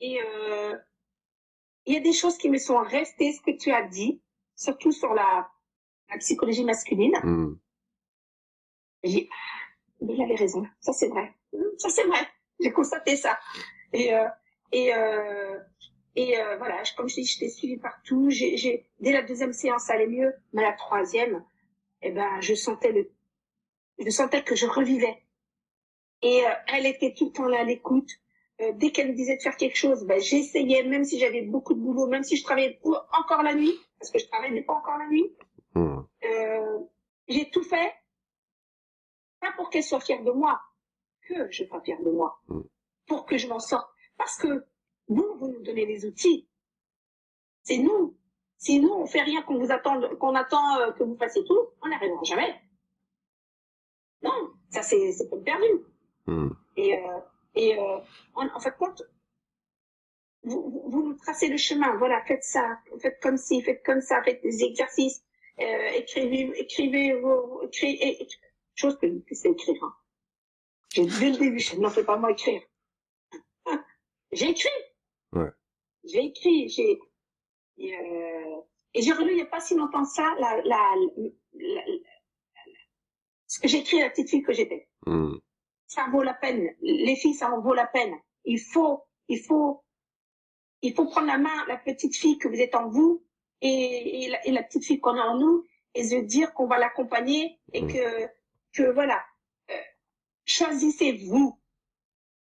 [0.00, 0.76] Et, euh,
[1.86, 4.20] il y a des choses qui me sont restées, ce que tu as dit,
[4.56, 5.48] surtout sur la,
[6.10, 7.16] la psychologie masculine.
[7.22, 7.54] Hmm.
[9.04, 9.28] J'ai
[10.00, 11.32] mais il avait raison, ça c'est vrai.
[11.78, 12.26] Ça c'est vrai,
[12.58, 13.38] j'ai constaté ça.
[13.92, 14.28] Et, euh,
[14.72, 15.60] Et, euh,
[16.16, 18.30] et euh, voilà, comme je dis, je t'ai suivi partout.
[18.30, 20.34] J'ai, j'ai, dès la deuxième séance, ça allait mieux.
[20.52, 21.44] Mais la troisième,
[22.02, 23.12] eh ben, je sentais le,
[24.04, 25.22] je sentais que je revivais.
[26.22, 28.10] Et euh, elle était tout le temps là à l'écoute.
[28.62, 31.74] Euh, dès qu'elle me disait de faire quelque chose, ben, j'essayais, même si j'avais beaucoup
[31.74, 34.72] de boulot, même si je travaillais pour- encore la nuit, parce que je travaillais pas
[34.74, 35.36] encore la nuit.
[35.74, 35.98] Hmm.
[36.24, 36.78] Euh,
[37.28, 37.92] j'ai tout fait,
[39.40, 40.58] pas pour qu'elle soit fière de moi,
[41.28, 42.60] que je sois fière de moi, Mm.
[43.06, 43.88] pour que je m'en sorte.
[44.16, 44.64] Parce que
[45.08, 46.48] vous, vous nous donnez les outils.
[47.62, 48.16] C'est nous.
[48.58, 51.58] Si nous, on fait rien, qu'on vous attend, qu'on attend euh, que vous fassiez tout,
[51.82, 52.54] on n'arrivera jamais.
[54.22, 55.66] Non, ça c'est, comme perdu.
[56.26, 56.48] Hmm.
[56.76, 57.18] Et, euh,
[57.56, 57.98] et euh,
[58.34, 59.02] en, en fait, compte,
[60.44, 61.96] vous, vous, vous nous tracez le chemin.
[61.96, 65.24] Voilà, faites ça, faites comme ci, faites comme ça, faites des exercices,
[65.60, 68.28] euh, écrivez, écrivez vos, écrivez, et-
[68.74, 69.82] chose que je sais écrire.
[69.82, 69.94] Hein.
[70.94, 72.62] J'ai dès le début, je n'en fais pas moi écrire.
[73.66, 73.84] Hein,
[74.32, 74.68] J'ai écrit.
[75.32, 75.50] Ouais.
[76.04, 76.98] J'ai écrit, j'ai
[77.78, 78.60] et, euh,
[78.94, 80.94] et j'ai relu il n'y a pas si longtemps ça la, la,
[81.54, 81.84] la, la-
[83.46, 85.34] ce que j'ai écrit à la petite fille que j'étais Hmm.
[85.86, 86.68] Ça vaut la peine.
[86.80, 88.14] Les filles, ça en vaut la peine.
[88.44, 89.82] Il faut, il faut,
[90.82, 93.24] il faut prendre la main, la petite fille que vous êtes en vous
[93.60, 96.66] et, et, la, et la petite fille qu'on a en nous et se dire qu'on
[96.66, 97.92] va l'accompagner et Mm.
[97.92, 98.26] que,
[98.72, 99.24] que voilà,
[99.70, 99.74] euh,
[100.44, 101.58] choisissez-vous.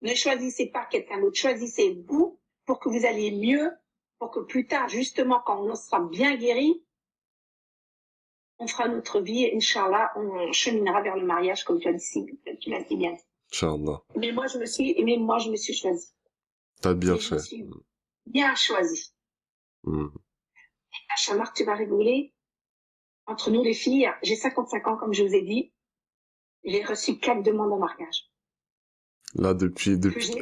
[0.01, 1.37] Ne choisissez pas quelqu'un d'autre.
[1.37, 3.71] Choisissez-vous pour que vous alliez mieux,
[4.19, 6.83] pour que plus tard, justement, quand on sera bien guéri,
[8.59, 12.39] on fera notre vie, et Inch'Allah, on cheminera vers le mariage, comme tu as dit,
[12.61, 13.24] tu l'as si bien dit.
[13.51, 14.01] Inch'Allah.
[14.15, 16.13] Mais moi, je me suis, mais moi, je me suis choisie.
[16.81, 17.37] T'as bien fait.
[18.25, 19.13] bien choisie.
[19.87, 22.33] À Chamar, tu vas rigoler.
[23.27, 25.73] Entre nous, les filles, j'ai 55 ans, comme je vous ai dit.
[26.63, 28.29] J'ai reçu quatre demandes en mariage.
[29.35, 30.35] Là, depuis, depuis.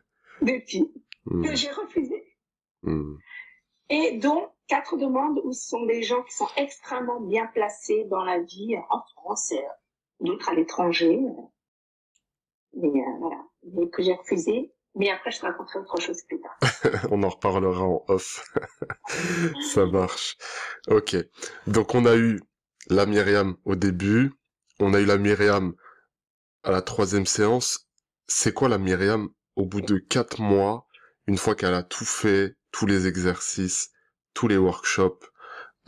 [0.42, 0.92] depuis,
[1.26, 1.44] Hmm.
[1.44, 2.34] que j'ai refusé.
[2.82, 3.16] Hmm.
[3.90, 8.24] Et dont quatre demandes où ce sont des gens qui sont extrêmement bien placés dans
[8.24, 9.62] la vie, en France, et
[10.20, 11.20] d'autres à l'étranger.
[12.80, 13.36] Mais euh, voilà.
[13.72, 14.72] Mais que j'ai refusé.
[14.96, 16.56] Mais après, je te raconterai autre chose plus tard.
[17.10, 18.44] On en reparlera en off.
[19.72, 20.36] Ça marche.
[20.88, 21.16] Ok.
[21.66, 22.40] Donc on a eu
[22.88, 24.32] la Myriam au début,
[24.80, 25.74] on a eu la Myriam
[26.64, 27.88] à la troisième séance.
[28.26, 30.86] C'est quoi la Myriam au bout de quatre mois,
[31.26, 33.92] une fois qu'elle a tout fait, tous les exercices,
[34.34, 35.24] tous les workshops,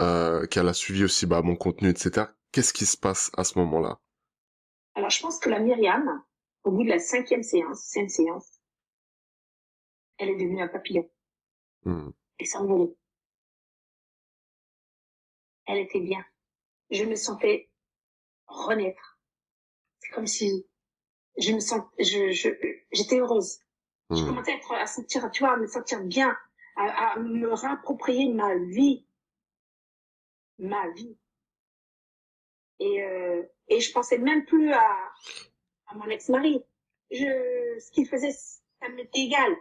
[0.00, 2.26] euh, qu'elle a suivi aussi bah, mon contenu, etc.
[2.52, 3.98] Qu'est-ce qui se passe à ce moment-là?
[4.94, 6.22] Alors, je pense que la Myriam,
[6.64, 8.60] au bout de la cinquième séance, cinquième séance,
[10.18, 11.08] elle est devenue un papillon.
[11.84, 12.10] Hmm.
[12.38, 12.94] Elle s'envolait.
[15.66, 16.24] Elle était bien.
[16.90, 17.70] Je me sentais
[18.46, 19.18] renaître.
[20.00, 20.66] C'est comme si
[21.38, 22.50] je me sens, je, je,
[22.92, 23.58] j'étais heureuse.
[24.10, 24.26] Je Hmm.
[24.26, 26.36] commençais à, être, à sentir, tu vois, à me sentir bien,
[26.76, 29.06] à, à me réapproprier ma vie.
[30.58, 31.16] Ma vie.
[32.78, 35.12] Et, euh, et je pensais même plus à,
[35.92, 36.62] à mon ex-mari.
[37.10, 39.52] Je, ce qu'il faisait, ça m'était égal.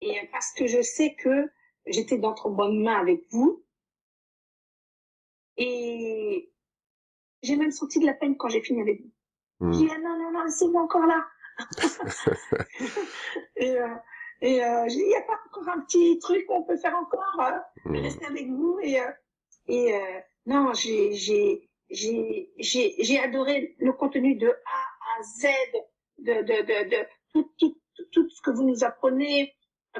[0.00, 1.50] Et parce que je sais que
[1.86, 3.64] j'étais d'entre bonnes mains avec vous.
[5.56, 6.50] Et
[7.42, 9.10] j'ai même senti de la peine quand j'ai fini avec vous.
[9.60, 9.72] Hmm.
[9.72, 11.26] J'ai dit, ah non, non, non, c'est moi encore là.
[13.56, 13.94] et euh,
[14.42, 16.96] et euh, j'ai dit, il n'y a pas encore un petit truc qu'on peut faire
[16.96, 17.96] encore, euh, Hmm.
[17.96, 18.78] rester avec vous.
[18.82, 19.10] Et, euh,
[19.66, 25.48] et euh, non, j'ai, j'ai, j'ai, j'ai, j'ai adoré le contenu de A à Z,
[26.18, 27.76] de, de, de, de tout, tout,
[28.12, 29.52] tout, ce que vous nous apprenez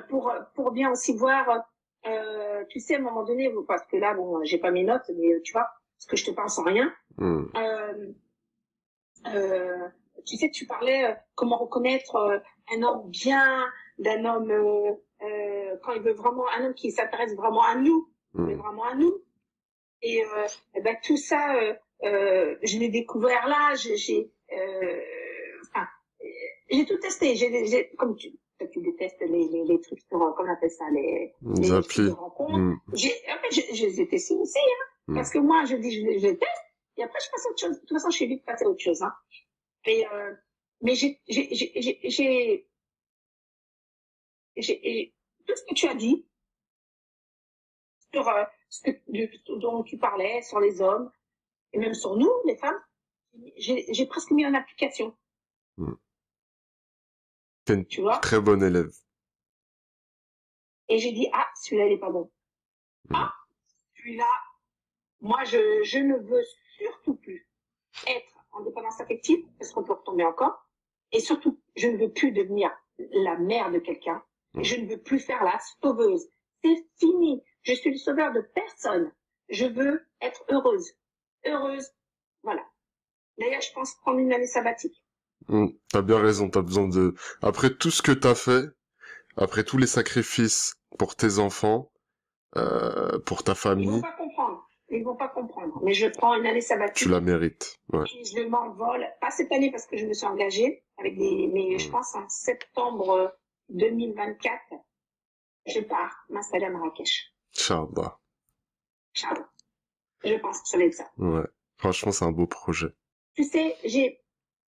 [0.09, 1.65] pour, pour bien aussi voir,
[2.07, 5.11] euh, tu sais, à un moment donné, parce que là, bon, j'ai pas mes notes,
[5.17, 6.93] mais tu vois, parce que je te parle sans rien.
[7.19, 7.45] Hmm.
[7.57, 8.13] Euh,
[9.35, 9.89] euh,
[10.27, 12.39] tu sais, tu parlais euh, comment reconnaître euh,
[12.75, 13.67] un homme bien,
[13.99, 18.09] d'un homme euh, euh, quand il veut vraiment, un homme qui s'intéresse vraiment à nous,
[18.35, 18.59] mais Hmm.
[18.61, 19.13] vraiment à nous.
[20.03, 23.75] Et, euh, eh ben tout ça, euh, euh, je l'ai découvert là.
[23.77, 24.31] J'ai, j'ai,
[25.69, 25.87] enfin,
[26.71, 27.37] j'ai tout testé.
[27.37, 28.31] J'ai, comme tu,
[28.73, 32.05] tu détestes les, les, les trucs sur, comment on appelle ça, les, Les applis.
[32.07, 32.57] de rencontres.
[32.59, 32.81] Hmm.
[32.95, 35.15] J'ai, en fait, je, je les ai testés aussi, hein, Mm.
[35.15, 36.63] parce que moi, je dis, je, je les teste,
[36.99, 37.75] et après, je passe à autre chose.
[37.75, 39.13] De toute façon, je suis vite passer à autre chose, hein.
[39.87, 40.35] Et, euh,
[40.83, 41.73] mais j'ai, j'ai, j'ai,
[42.05, 42.69] j'ai,
[44.57, 45.15] j'ai, et
[45.47, 46.27] tout ce que tu as dit,
[48.13, 51.11] sur euh, ce que, de- dont tu parlais, sur les hommes,
[51.73, 52.81] et même sur nous, les femmes,
[53.57, 55.15] j'ai, presque mis en application,
[57.65, 58.19] T'es une tu vois?
[58.19, 58.91] très bonne élève.
[60.89, 62.31] Et j'ai dit, ah, celui-là, il est pas bon.
[63.09, 63.15] Mm.
[63.15, 63.33] Ah,
[63.97, 64.29] celui-là,
[65.21, 66.43] moi, je, je ne veux
[66.79, 67.47] surtout plus
[68.07, 70.67] être en dépendance affective, parce qu'on peut retomber encore.
[71.13, 74.25] Et surtout, je ne veux plus devenir la mère de quelqu'un.
[74.55, 74.63] Mm.
[74.65, 76.29] Je ne veux plus faire la sauveuse.
[76.65, 77.43] C'est fini.
[77.63, 79.13] Je suis le sauveur de personne.
[79.49, 80.93] Je veux être heureuse.
[81.47, 81.89] Heureuse.
[82.43, 82.65] Voilà.
[83.39, 85.03] D'ailleurs, je pense prendre une année sabbatique.
[85.49, 87.15] Hmm, T'as bien raison, t'as besoin de...
[87.43, 88.67] Après tout ce que t'as fait,
[89.37, 91.91] après tous les sacrifices pour tes enfants,
[92.57, 94.67] euh, pour ta Ils vont famille, pas comprendre.
[94.91, 95.81] Ils vont pas comprendre.
[95.83, 97.05] Mais je prends une année sabbatique.
[97.05, 97.77] tu la mérites.
[97.93, 98.05] Ouais.
[98.19, 99.07] Et je m'envole.
[99.21, 101.93] Pas cette année parce que je me suis engagée avec des, mais je Mm.
[101.93, 103.33] pense en septembre
[103.71, 104.61] 2024,
[105.67, 107.30] je pars m'installer à Marrakech.
[107.57, 108.19] Inch'Allah.
[109.15, 109.49] Inch'Allah.
[110.25, 111.11] Je pense que ça va être ça.
[111.17, 111.47] Ouais.
[111.77, 112.89] Franchement, c'est un beau projet.
[113.35, 114.21] Tu sais, j'ai,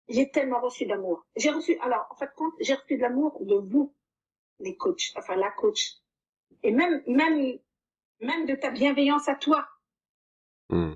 [0.07, 1.25] j'ai tellement reçu d'amour.
[1.35, 3.93] J'ai reçu, alors, en fait, compte, j'ai reçu de l'amour de vous,
[4.59, 5.97] les coachs, enfin, la coach.
[6.63, 7.59] Et même, même,
[8.21, 9.67] même de ta bienveillance à toi.
[10.69, 10.93] Hmm.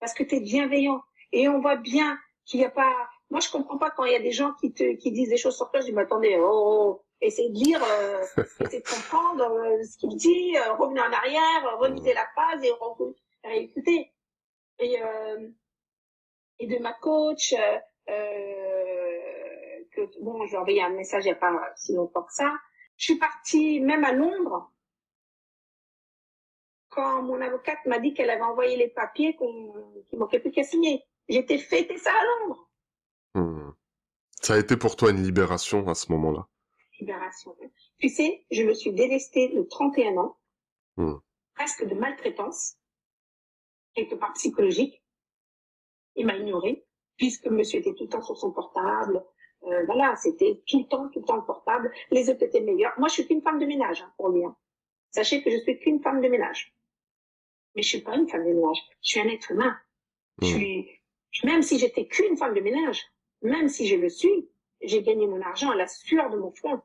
[0.00, 1.02] parce que tu es bienveillant.
[1.32, 3.08] Et on voit bien qu'il n'y a pas...
[3.30, 5.36] Moi, je comprends pas quand il y a des gens qui te qui disent des
[5.36, 5.80] choses sur toi.
[5.80, 8.24] Je dis, mais attendez, oh, oh, essayez de lire, euh,
[8.60, 12.62] essayez de comprendre euh, ce qu'il dit, euh, revenez en arrière, euh, relisez la phrase
[12.64, 12.72] et.
[14.82, 15.50] Et, euh,
[16.58, 17.54] et de ma coach,
[18.06, 18.62] que,
[20.22, 22.54] bon, je lui ai envoyé un message il n'y a pas si longtemps que ça.
[22.96, 24.72] Je suis partie même à Londres
[26.88, 31.04] quand mon avocate m'a dit qu'elle avait envoyé les papiers qu'il manquait plus qu'à signer.
[31.28, 32.70] J'étais fêté ça à Londres.
[33.34, 33.70] Hmm.
[34.42, 36.46] Ça a été pour toi une libération à ce moment-là?
[37.00, 37.56] Libération.
[37.98, 40.36] Tu sais, je me suis délestée de 31 ans,
[40.96, 41.14] Hmm.
[41.54, 42.76] presque de maltraitance,
[43.94, 45.02] quelque part psychologique.
[46.16, 46.84] Il m'a ignoré,
[47.16, 49.24] puisque monsieur était tout le temps sur son portable.
[49.62, 51.92] Euh, voilà, c'était tout le temps, tout le temps le portable.
[52.10, 52.92] Les autres étaient meilleurs.
[52.98, 54.44] Moi, je suis qu'une femme de ménage, hein, pour lui.
[54.44, 54.56] hein.
[55.10, 56.74] Sachez que je suis qu'une femme de ménage.
[57.74, 58.78] Mais je suis pas une femme de ménage.
[59.02, 59.78] Je suis un être humain.
[60.42, 60.58] Je Hmm.
[60.58, 61.00] suis,
[61.44, 63.00] même si j'étais qu'une femme de ménage,
[63.42, 64.50] même si je le suis,
[64.82, 66.80] j'ai gagné mon argent à la sueur de mon front.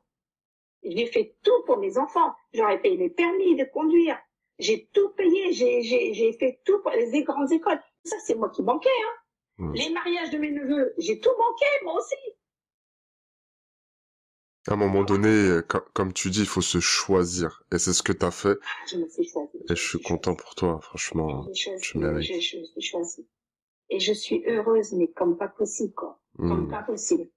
[0.88, 2.34] J'ai fait tout pour mes enfants.
[2.54, 4.18] J'aurais payé mes permis de conduire.
[4.58, 5.52] J'ai tout payé.
[5.52, 7.80] J'ai, fait tout pour les grandes écoles.
[8.04, 9.18] Ça, c'est moi qui banquais, hein.
[9.58, 9.72] Hmm.
[9.74, 12.14] Les mariages de mes neveux, j'ai tout banqué, moi aussi.
[14.68, 17.62] À un moment donné, co- comme tu dis, il faut se choisir.
[17.72, 18.58] Et c'est ce que t'as fait.
[18.62, 19.58] Ah, je me suis choisie.
[19.70, 21.46] Et je suis content pour toi, franchement.
[21.54, 22.26] Choisi, tu mérites.
[22.26, 23.26] je, je me suis choisie.
[23.90, 26.20] Et je suis heureuse, mais comme pas possible, quoi.
[26.36, 26.70] Comme Hmm.
[26.70, 27.28] pas possible.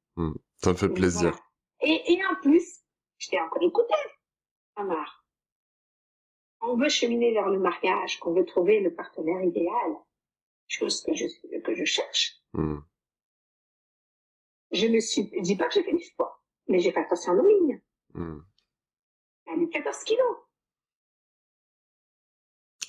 [0.58, 1.32] Ça me fait plaisir.
[1.32, 1.40] voilà.
[1.82, 2.80] Et, et en plus,
[3.20, 3.94] je t'ai encore écouté,
[4.76, 5.26] Amar.
[6.62, 9.96] On veut cheminer vers le mariage, qu'on veut trouver le partenaire idéal,
[10.68, 11.26] chose que je,
[11.60, 12.42] que je cherche.
[12.54, 12.80] Hmm.
[14.72, 17.34] Je me suis, je dis pas que j'ai fait du sport, mais j'ai fait attention
[17.34, 17.82] à nos lignes.
[18.14, 18.40] Hmm.
[19.46, 20.38] Elle a mis 14 kilos.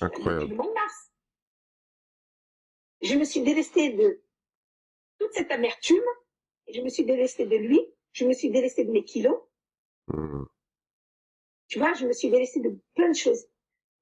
[0.01, 0.57] Incroyable.
[3.01, 4.23] Je me suis délestée de
[5.19, 6.03] toute cette amertume,
[6.67, 7.81] et je me suis délestée de lui,
[8.13, 9.41] je me suis délestée de mes kilos,
[10.13, 10.45] Hmm.
[11.67, 13.45] tu vois, je me suis délestée de plein de choses.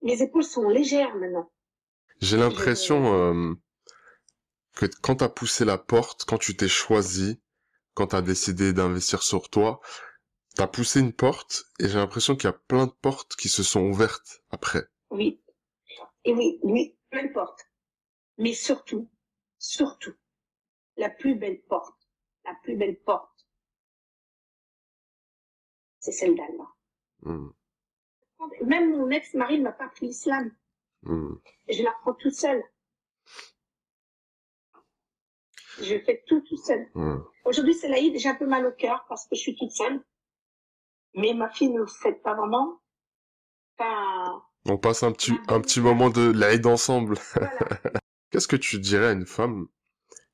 [0.02, 1.52] Mes épaules sont légères maintenant.
[2.22, 3.54] J'ai l'impression euh,
[4.76, 7.41] que quand t'as poussé la porte, quand tu t'es choisi,
[7.93, 9.82] quand t'as décidé d'investir sur toi,
[10.56, 13.63] t'as poussé une porte et j'ai l'impression qu'il y a plein de portes qui se
[13.63, 14.84] sont ouvertes après.
[15.12, 15.41] Oui.
[16.26, 17.65] Et oui, oui, plein de portes.
[18.38, 19.10] Mais surtout,
[19.58, 20.13] surtout,
[20.98, 22.10] la plus belle porte,
[22.45, 23.38] la plus belle porte,
[25.99, 26.69] c'est celle d'Allah.
[27.21, 27.49] Hmm.
[28.65, 30.51] Même mon ex-mari ne m'a pas appris l'islam.
[31.03, 31.35] Hmm.
[31.67, 32.63] Je l'apprends toute seule.
[35.81, 36.89] Je fais tout tout seul.
[36.93, 37.19] Hmm.
[37.45, 40.03] Aujourd'hui, c'est l'Aïd, j'ai un peu mal au cœur parce que je suis toute seule.
[41.15, 42.81] Mais ma fille ne le fait pas vraiment.
[43.77, 47.17] Enfin, On passe un petit, un petit moment de l'aide ensemble.
[47.33, 47.51] voilà.
[48.31, 49.67] Qu'est-ce que tu dirais à une femme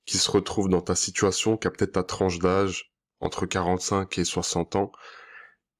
[0.05, 4.25] qui se retrouve dans ta situation, qui a peut-être ta tranche d'âge, entre 45 et
[4.25, 4.91] 60 ans,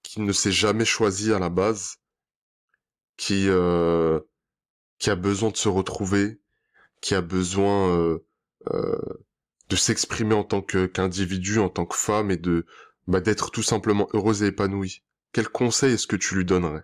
[0.06, 1.98] qui ne s'est jamais choisie à la base,
[3.18, 4.20] qui, euh,
[5.00, 6.39] qui a besoin de se retrouver,
[7.02, 8.20] qui a besoin euh,
[8.72, 9.00] euh,
[9.70, 12.65] de s'exprimer en tant qu'individu, en tant que femme, et de
[13.08, 15.04] bah, d'être tout simplement heureuse et épanouie.
[15.32, 16.84] Quel conseil est-ce que tu lui donnerais?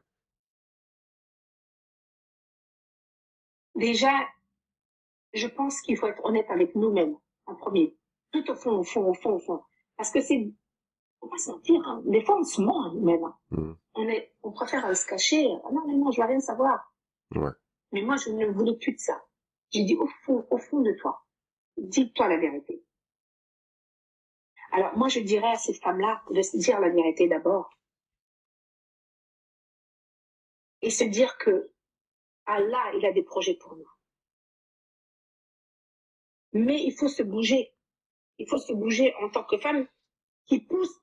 [3.75, 4.13] Déjà,
[5.33, 7.95] je pense qu'il faut être honnête avec nous-mêmes, en premier.
[8.31, 9.61] Tout au fond, au fond, au fond, au fond.
[9.95, 10.51] Parce que c'est,
[11.21, 12.01] on va se mentir, hein.
[12.05, 13.23] des fois on se ment à nous-mêmes.
[13.23, 13.37] hein.
[13.51, 13.73] Hmm.
[13.95, 15.47] On est, on préfère euh, se cacher.
[15.63, 16.93] Ah non, mais non, je veux rien savoir.
[17.35, 17.51] Ouais.
[17.91, 19.21] Mais moi, je ne voulais plus de ça.
[19.71, 21.25] J'ai dit au fond, au fond de toi,
[21.77, 22.83] dis-toi la vérité.
[24.71, 27.69] Alors moi, je dirais à ces femmes-là de se dire la vérité d'abord.
[30.81, 31.71] Et se dire que
[32.45, 33.89] Allah, il a des projets pour nous.
[36.53, 37.73] Mais il faut se bouger.
[38.37, 39.87] Il faut se bouger en tant que femme
[40.45, 41.00] qui pousse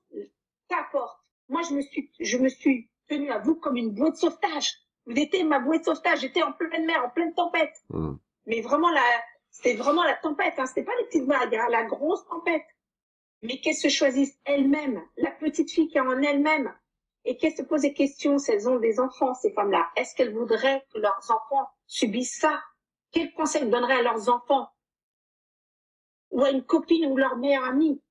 [0.69, 1.19] ta porte.
[1.49, 4.75] Moi, je me suis, je me suis tenue à vous comme une bouée de sauvetage.
[5.05, 6.21] Vous étiez ma bouée de sauvetage.
[6.21, 7.73] J'étais en pleine mer, en pleine tempête.
[7.89, 8.15] Hmm.
[8.45, 9.03] Mais vraiment, la,
[9.49, 10.53] c'était vraiment la tempête.
[10.57, 10.65] Hein.
[10.67, 12.65] C'était pas les petites vagues, hein, la grosse tempête.
[13.41, 16.73] Mais qu'elles se choisissent elles-mêmes, la petite fille qui est en elle-même,
[17.25, 19.89] et qu'elles se posent des questions si elles ont des enfants, ces femmes-là.
[19.95, 22.61] Est-ce qu'elles voudraient que leurs enfants subissent ça?
[23.11, 24.69] Quel conseil donneraient à leurs enfants?
[26.31, 28.01] Ou à une copine ou leur meilleure amie?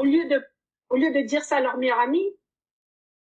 [0.00, 2.34] Au lieu de, dire ça à leur meilleure amie,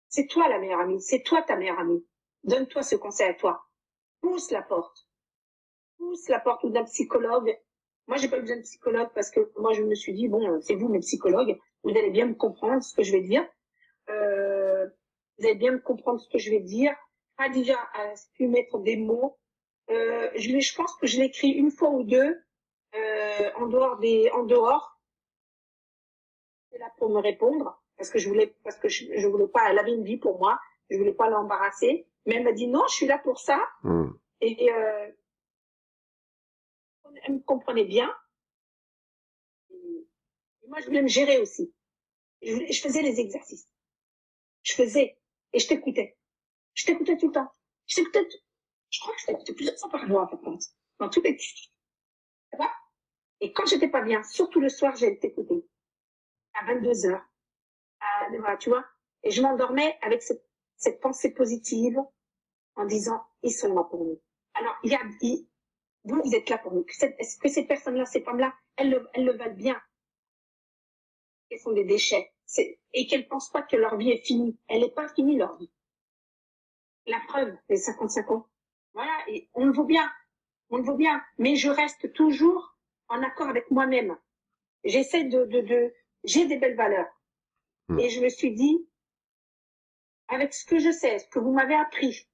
[0.07, 2.05] c'est toi la meilleure amie, c'est toi ta meilleure amie.
[2.45, 3.65] Donne-toi ce conseil à toi.
[4.21, 5.05] Pousse la porte.
[5.97, 7.59] Pousse la porte d'un psychologue.
[8.07, 10.75] Moi, j'ai pas besoin de psychologue parce que moi, je me suis dit, bon, c'est
[10.75, 13.45] vous mes psychologues, vous allez bien me comprendre ce que je vais dire.
[14.09, 14.87] Euh,
[15.37, 16.95] vous allez bien me comprendre ce que je vais dire.
[17.53, 19.37] déjà a pu mettre des mots.
[19.89, 22.41] Euh, je, pense que je l'écris une fois ou deux
[22.95, 25.00] euh, en dehors.
[26.81, 29.77] Là pour me répondre parce que je voulais, parce que je, je voulais pas, elle
[29.77, 32.07] avait une vie pour moi, je voulais pas l'embarrasser.
[32.25, 33.63] Mais elle m'a dit non, je suis là pour ça.
[33.83, 34.09] Hmm.
[34.41, 35.11] Et euh,
[37.23, 38.11] elle me comprenait bien.
[39.69, 41.71] Et moi, je voulais me gérer aussi.
[42.41, 43.69] Je, voulais, je faisais les exercices.
[44.63, 45.19] Je faisais
[45.53, 46.17] et je t'écoutais.
[46.73, 47.51] Je t'écoutais tout le temps.
[47.85, 48.27] Je t'écoutais.
[48.89, 50.39] Je crois que je t'écoutais plusieurs fois par jour, en fait,
[50.99, 51.37] dans tous les.
[53.39, 55.65] Et quand j'étais pas bien, surtout le soir, j'allais t'écouter
[56.53, 57.25] à 22 heures.
[57.99, 58.85] À, tu vois.
[59.23, 60.43] Et je m'endormais avec cette
[60.81, 61.99] cette pensée positive
[62.75, 64.19] en disant ils sont là pour nous.
[64.55, 65.01] Alors il y a
[66.03, 66.83] vous vous êtes là pour nous.
[67.19, 69.79] Est-ce que ces personnes-là, ces femmes-là, elles le, valent bien?
[71.51, 72.33] Elles sont des déchets?
[72.93, 74.57] Et qu'elles pensent pas que leur vie est finie.
[74.67, 75.71] Elle n'est pas finie leur vie.
[77.05, 78.47] La preuve, les 55 ans.
[78.93, 79.15] Voilà,
[79.53, 80.11] on le vaut bien,
[80.69, 81.23] on le vaut bien.
[81.37, 82.75] Mais je reste toujours
[83.07, 84.17] en accord avec moi-même.
[84.83, 87.09] J'essaie de, de, de j'ai des belles valeurs.
[87.87, 87.99] Hmm.
[87.99, 88.87] Et je me suis dit,
[90.27, 92.25] avec ce que je sais, ce que vous m'avez appris, ce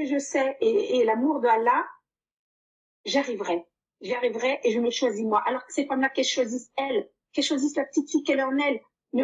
[0.00, 1.86] que je sais et, l'amour de Allah,
[3.04, 3.66] j'arriverai.
[4.00, 5.42] J'y arriverai et je me choisis moi.
[5.46, 8.56] Alors que c'est pas là qu'elles choisissent elles, qu'elles choisissent la petite fille qu'elle en
[8.58, 8.80] elle.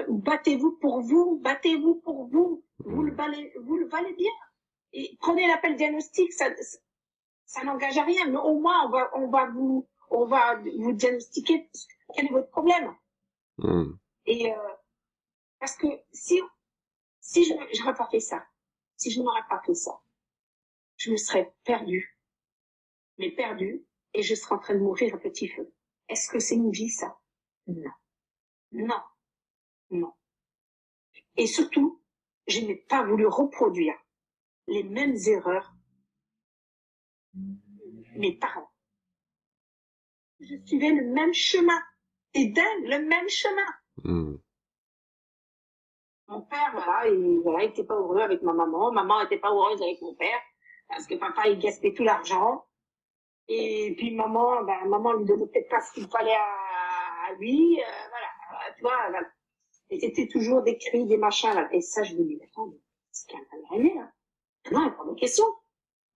[0.09, 2.65] Battez-vous pour vous, battez-vous pour vous.
[2.79, 4.31] Vous le valez, vous le valez bien.
[4.95, 6.47] Et prenez l'appel diagnostic, ça,
[7.45, 10.93] ça n'engage à rien, mais au moins on va, on va vous, on va vous
[10.93, 11.71] diagnostiquer
[12.15, 12.95] quel est votre problème?
[13.59, 13.93] Hmm.
[14.27, 14.75] Et euh,
[15.59, 16.41] parce que si
[17.21, 18.45] si je n'aurais pas fait ça,
[18.97, 20.03] si je n'aurais pas fait ça,
[20.97, 22.19] je me serais perdue,
[23.19, 25.73] mais perdue, et je serais en train de mourir à petit feu.
[26.09, 27.19] Est-ce que c'est une vie, ça?
[27.67, 27.91] Non.
[28.73, 29.03] Non.
[29.91, 30.13] Non.
[31.37, 32.03] Et surtout,
[32.47, 33.97] je n'ai pas voulu reproduire
[34.67, 35.75] les mêmes erreurs
[37.35, 38.71] mes parents.
[40.41, 41.81] Je suivais le même chemin.
[42.35, 43.67] Et dingue, le même chemin.
[44.05, 44.37] Hmm.
[46.29, 48.91] Mon père, voilà, il, voilà, était pas heureux avec ma maman.
[48.91, 50.41] Maman était pas heureuse avec mon père
[50.89, 52.65] parce que papa, il gaspait tout l'argent.
[53.49, 57.81] Et puis maman, ben, maman lui donnait peut-être pas ce qu'il fallait à, lui.
[57.81, 59.21] Euh, voilà, tu vois.
[59.91, 61.53] Et c'était toujours des cris, des machins.
[61.53, 61.69] Là.
[61.73, 62.73] Et ça, je me dis, mais attends,
[63.11, 64.11] c'est qu'un peu là.
[64.71, 65.45] Non, il pas de question.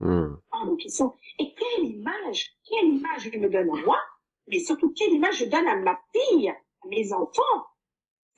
[0.01, 0.37] Mmh.
[0.51, 1.15] Pas de question.
[1.39, 4.01] Et quelle image, quelle image je me donne à moi,
[4.49, 7.67] mais surtout quelle image je donne à ma fille, à mes enfants?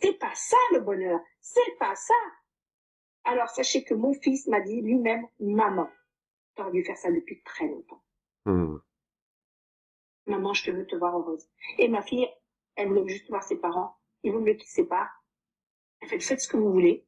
[0.01, 1.21] C'est pas ça le bonheur.
[1.41, 2.15] C'est pas ça.
[3.25, 5.89] Alors sachez que mon fils m'a dit lui-même, maman,
[6.55, 8.03] t'aurais dû faire ça depuis très longtemps.
[8.45, 8.79] Hmm.
[10.27, 11.49] Maman, je te veux te voir heureuse.
[11.79, 12.29] Et ma fille,
[12.77, 13.97] elle voulait juste voir ses parents.
[14.23, 15.25] Il vaut mieux qu'ils se séparent.
[16.01, 17.07] Elle fait, faites ce que vous voulez.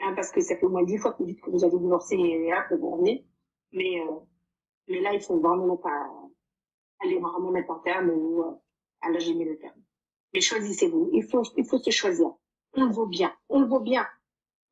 [0.00, 1.78] Hein, parce que ça fait au moins dix fois que vous dites que vous avez
[1.78, 3.26] divorcé et là, que vous revenez.
[3.72, 4.18] Mais, euh,
[4.88, 6.10] mais là, il faut vraiment pas
[7.00, 8.52] aller vraiment mettre en terme ou euh,
[9.02, 9.82] à la le terme.
[10.34, 11.10] Mais choisissez-vous.
[11.12, 12.32] Il faut, il faut se choisir.
[12.74, 13.34] On le vaut bien.
[13.48, 14.06] On le vaut bien.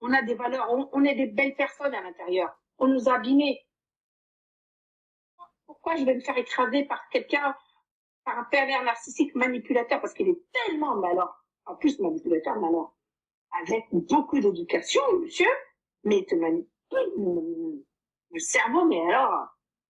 [0.01, 0.69] On a des valeurs.
[0.93, 2.55] On, est des belles personnes à l'intérieur.
[2.79, 3.67] On nous a abîmés.
[5.67, 7.57] Pourquoi je vais me faire écraser par quelqu'un,
[8.25, 10.01] par un pervers narcissique manipulateur?
[10.01, 11.31] Parce qu'il est tellement malin.
[11.67, 12.91] En plus, manipulateur, malin.
[13.63, 15.51] Avec beaucoup d'éducation, monsieur,
[16.03, 17.85] mais il te manipule
[18.31, 19.47] le cerveau, mais alors,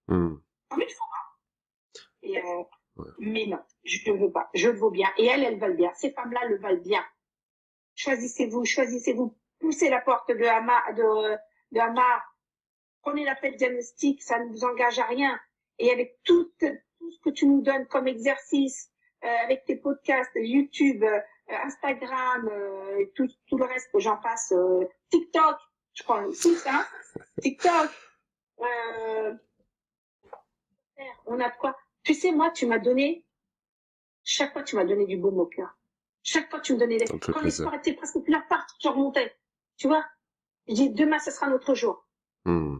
[0.09, 0.35] mmh.
[0.69, 1.14] comme il faut.
[2.25, 2.62] Et, euh,
[3.18, 4.51] mais non, je ne veux pas.
[4.55, 5.09] Je le vaux bien.
[5.16, 5.93] Et elles, elles veulent bien.
[5.95, 7.05] Ces femmes-là le valent bien.
[7.95, 9.37] Choisissez-vous, choisissez-vous.
[9.61, 11.37] Poussez la porte de Hamar, de,
[11.72, 12.22] de Hamar.
[13.03, 15.39] Prenez l'appel diagnostic, ça ne vous engage à rien.
[15.79, 18.91] Et avec tout, tout ce que tu nous donnes comme exercice,
[19.25, 24.53] euh, avec tes podcasts, YouTube, euh, Instagram, euh, tout, tout le reste que j'en passe,
[25.11, 25.57] TikTok,
[25.95, 26.87] je crois aussi ça,
[27.41, 27.91] TikTok,
[31.27, 31.75] on a de quoi
[32.05, 33.25] tu sais, moi, tu m'as donné
[34.23, 35.77] chaque fois, tu m'as donné du beau au cœur.
[36.23, 37.05] Chaque fois, tu me donnais des...
[37.05, 39.37] Quand l'espoir était presque plus la part, je remontais.
[39.77, 40.05] Tu vois?
[40.67, 42.07] Je dis, demain, ce sera notre jour.
[42.45, 42.79] Hmm.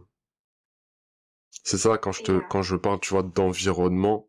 [1.63, 4.27] C'est ça, quand je te, quand je parle, tu vois, d'environnement,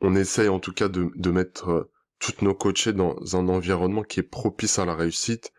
[0.00, 4.02] on essaye en tout cas de, de mettre euh, toutes nos coachés dans un environnement
[4.02, 5.52] qui est propice à la réussite.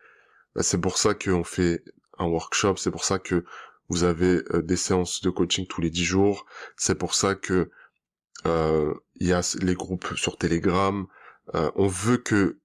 [0.54, 1.82] Bah, c'est pour ça qu'on fait
[2.18, 3.44] un workshop, c'est pour ça que
[3.88, 6.46] vous avez euh, des séances de coaching tous les dix jours,
[6.76, 7.70] c'est pour ça que
[8.44, 11.06] il y a les groupes sur Telegram.
[11.54, 12.58] Euh, on veut que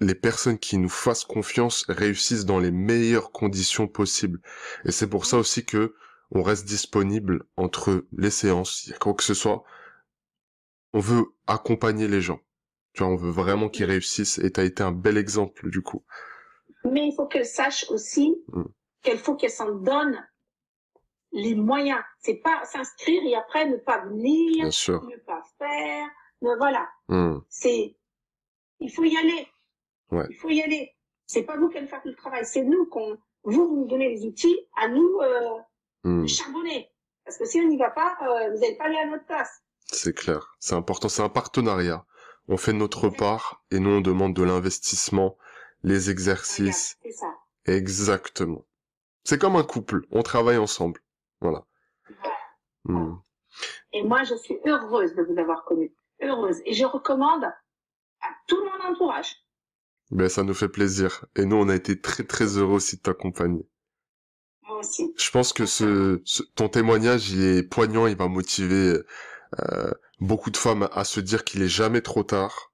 [0.00, 4.40] les personnes qui nous fassent confiance réussissent dans les meilleures conditions possibles.
[4.84, 5.94] Et c'est pour ça aussi que
[6.32, 9.64] on reste disponible entre les séances, il y a quoi que ce soit.
[10.92, 12.40] On veut accompagner les gens.
[12.94, 15.82] Tu vois, on veut vraiment qu'ils réussissent et tu as été un bel exemple du
[15.82, 16.04] coup.
[16.84, 18.62] Mais il faut qu'elles sachent aussi mm.
[19.02, 20.26] qu'il faut qu'elles s'en donnent
[21.36, 22.00] les moyens.
[22.18, 26.08] C'est pas s'inscrire et après ne pas venir, ne pas faire.
[26.42, 26.88] Mais voilà.
[27.08, 27.38] Hmm.
[27.48, 27.96] C'est,
[28.80, 29.46] il faut y aller.
[30.10, 30.26] Ouais.
[30.30, 30.94] Il faut y aller.
[31.26, 34.08] C'est pas vous qui allez faire le travail, c'est nous qu'on, vous, vous nous donnez
[34.08, 35.58] les outils, à nous, euh,
[36.04, 36.26] hmm.
[36.26, 36.90] charbonner.
[37.24, 39.62] Parce que si on n'y va pas, euh, vous n'allez pas aller à notre place.
[39.86, 40.56] C'est clair.
[40.60, 41.08] C'est important.
[41.08, 42.04] C'est un partenariat.
[42.48, 45.36] On fait notre part et nous, on demande de l'investissement,
[45.82, 46.96] les exercices.
[47.02, 47.34] C'est ça.
[47.66, 48.64] Exactement.
[49.24, 50.06] C'est comme un couple.
[50.12, 51.00] On travaille ensemble.
[51.40, 51.64] Voilà.
[52.84, 53.16] Hmm.
[53.92, 55.94] Et moi, je suis heureuse de vous avoir connu.
[56.22, 56.60] Heureuse.
[56.64, 59.36] Et je recommande à tout mon entourage.
[60.10, 61.24] Ben, ça nous fait plaisir.
[61.34, 63.66] Et nous, on a été très, très heureux aussi de t'accompagner.
[64.62, 65.12] Moi aussi.
[65.16, 66.22] Je pense que ce,
[66.54, 68.98] ton témoignage, il est poignant, il va motiver
[69.60, 72.72] euh, beaucoup de femmes à se dire qu'il est jamais trop tard,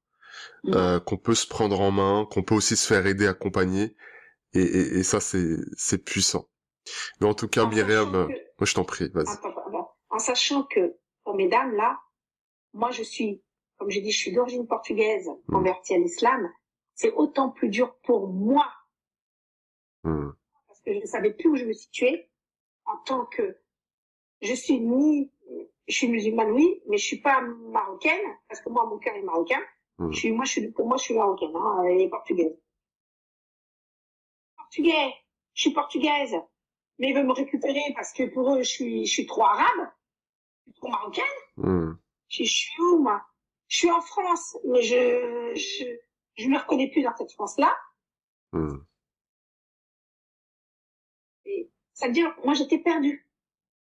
[0.69, 3.97] euh, qu'on peut se prendre en main, qu'on peut aussi se faire aider, accompagner.
[4.55, 6.49] Et, et, et ça, c'est, c'est puissant.
[7.21, 9.27] Mais en tout cas, Myriam, moi, je t'en prie, vas-y.
[10.11, 11.99] En sachant que, pour mesdames, là,
[12.75, 13.43] moi, je suis,
[13.79, 15.53] comme j'ai dit, je suis d'origine portugaise, hmm.
[15.53, 16.53] convertie à l'islam.
[16.95, 18.71] C'est autant plus dur pour moi.
[20.05, 20.31] Hmm.
[20.69, 22.31] Parce que je ne savais plus où je me situais
[22.85, 23.59] en tant que,
[24.43, 25.33] je suis ni,
[25.89, 29.23] je suis musulmane, oui, mais je suis pas marocaine, parce que moi, mon cœur est
[29.23, 29.61] marocain.
[29.99, 30.11] Hmm.
[30.13, 32.59] Je suis, moi, je suis, pour moi, je suis marocaine, hein, et portugaise.
[34.57, 35.15] Portugais.
[35.55, 36.35] Je suis portugaise
[36.99, 39.91] mais ils veulent me récupérer parce que pour eux, je suis, je suis trop arabe,
[40.67, 41.25] je suis trop marocaine.
[41.57, 41.93] Hmm.
[42.29, 43.23] Je, suis où, moi?
[43.69, 45.85] Je suis en France, mais je, je,
[46.37, 47.77] je me reconnais plus dans cette France-là.
[48.53, 48.79] Hmm.
[51.47, 53.27] Et ça veut dire, moi, j'étais perdue.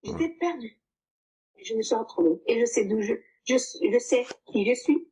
[0.03, 0.37] J'étais hmm.
[0.39, 0.79] perdue.
[1.57, 2.41] Et je me suis retrouvée.
[2.47, 3.13] Et je sais d'où je,
[3.45, 5.07] je, je sais qui je suis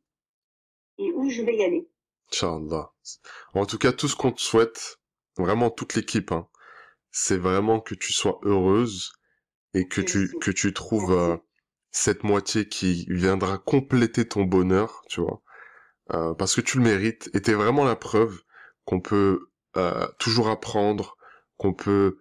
[0.98, 1.88] et où je vais y aller.
[2.32, 2.92] Inch'Allah.
[3.54, 5.00] En tout cas, tout ce qu'on te souhaite,
[5.36, 6.48] vraiment toute l'équipe, hein,
[7.16, 9.12] c'est vraiment que tu sois heureuse
[9.72, 11.36] et que tu que tu trouves euh,
[11.92, 15.40] cette moitié qui viendra compléter ton bonheur, tu vois,
[16.12, 17.30] euh, parce que tu le mérites.
[17.32, 18.42] Et t'es vraiment la preuve
[18.84, 21.16] qu'on peut euh, toujours apprendre,
[21.56, 22.18] qu'on peut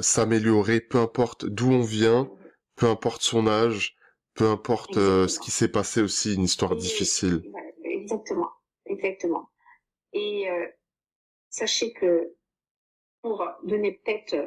[0.00, 2.30] s'améliorer, peu importe d'où on vient,
[2.74, 3.96] peu importe son âge,
[4.32, 7.42] peu importe ce qui s'est passé aussi, une histoire difficile.
[7.84, 8.50] Exactement,
[8.86, 9.50] exactement.
[10.14, 10.46] Et
[11.50, 12.34] sachez que
[13.24, 14.46] pour donner peut-être, euh,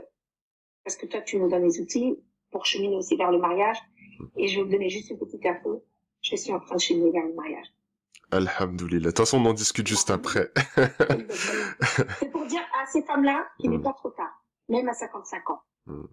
[0.83, 2.15] parce que toi, tu nous donnes les outils
[2.51, 3.77] pour cheminer aussi vers le mariage.
[4.35, 5.83] Et je vais vous donner juste une petite info.
[6.21, 7.65] Je suis en train de cheminer vers le mariage.
[8.29, 8.99] Alhamdoulilah.
[8.99, 10.51] De toute façon, on en discute juste après.
[12.19, 13.83] C'est pour dire à ces femmes-là qu'il n'est mm.
[13.83, 15.61] pas trop tard, même à 55 ans.
[15.87, 16.05] Mm.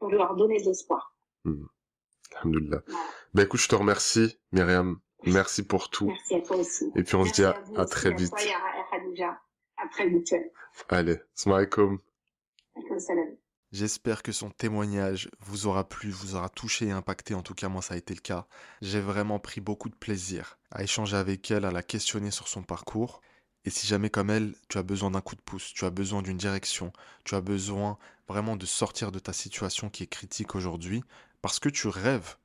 [0.00, 1.14] Pour leur donner de l'espoir.
[1.44, 1.66] Mm.
[2.34, 2.82] Alhamdoulilah.
[3.32, 4.98] Ben écoute, je te remercie, Myriam.
[5.24, 6.06] Merci pour tout.
[6.06, 6.90] Merci à toi aussi.
[6.96, 8.34] Et puis on se dit à, très vite.
[8.34, 9.38] À
[9.92, 10.34] très vite.
[10.88, 11.98] Allez, salam
[13.70, 17.68] J'espère que son témoignage vous aura plu, vous aura touché et impacté, en tout cas
[17.68, 18.46] moi ça a été le cas.
[18.80, 22.62] J'ai vraiment pris beaucoup de plaisir à échanger avec elle, à la questionner sur son
[22.62, 23.20] parcours.
[23.66, 26.22] Et si jamais comme elle, tu as besoin d'un coup de pouce, tu as besoin
[26.22, 31.02] d'une direction, tu as besoin vraiment de sortir de ta situation qui est critique aujourd'hui,
[31.42, 32.36] parce que tu rêves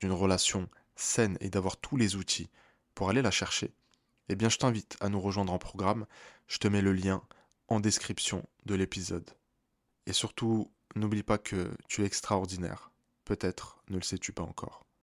[0.00, 2.50] d'une relation saine et d'avoir tous les outils
[2.94, 3.72] pour aller la chercher,
[4.28, 6.06] eh bien je t'invite à nous rejoindre en programme.
[6.46, 7.22] Je te mets le lien
[7.68, 9.30] en description de l'épisode.
[10.06, 12.90] Et surtout, n'oublie pas que tu es extraordinaire.
[13.24, 14.87] Peut-être ne le sais-tu pas encore.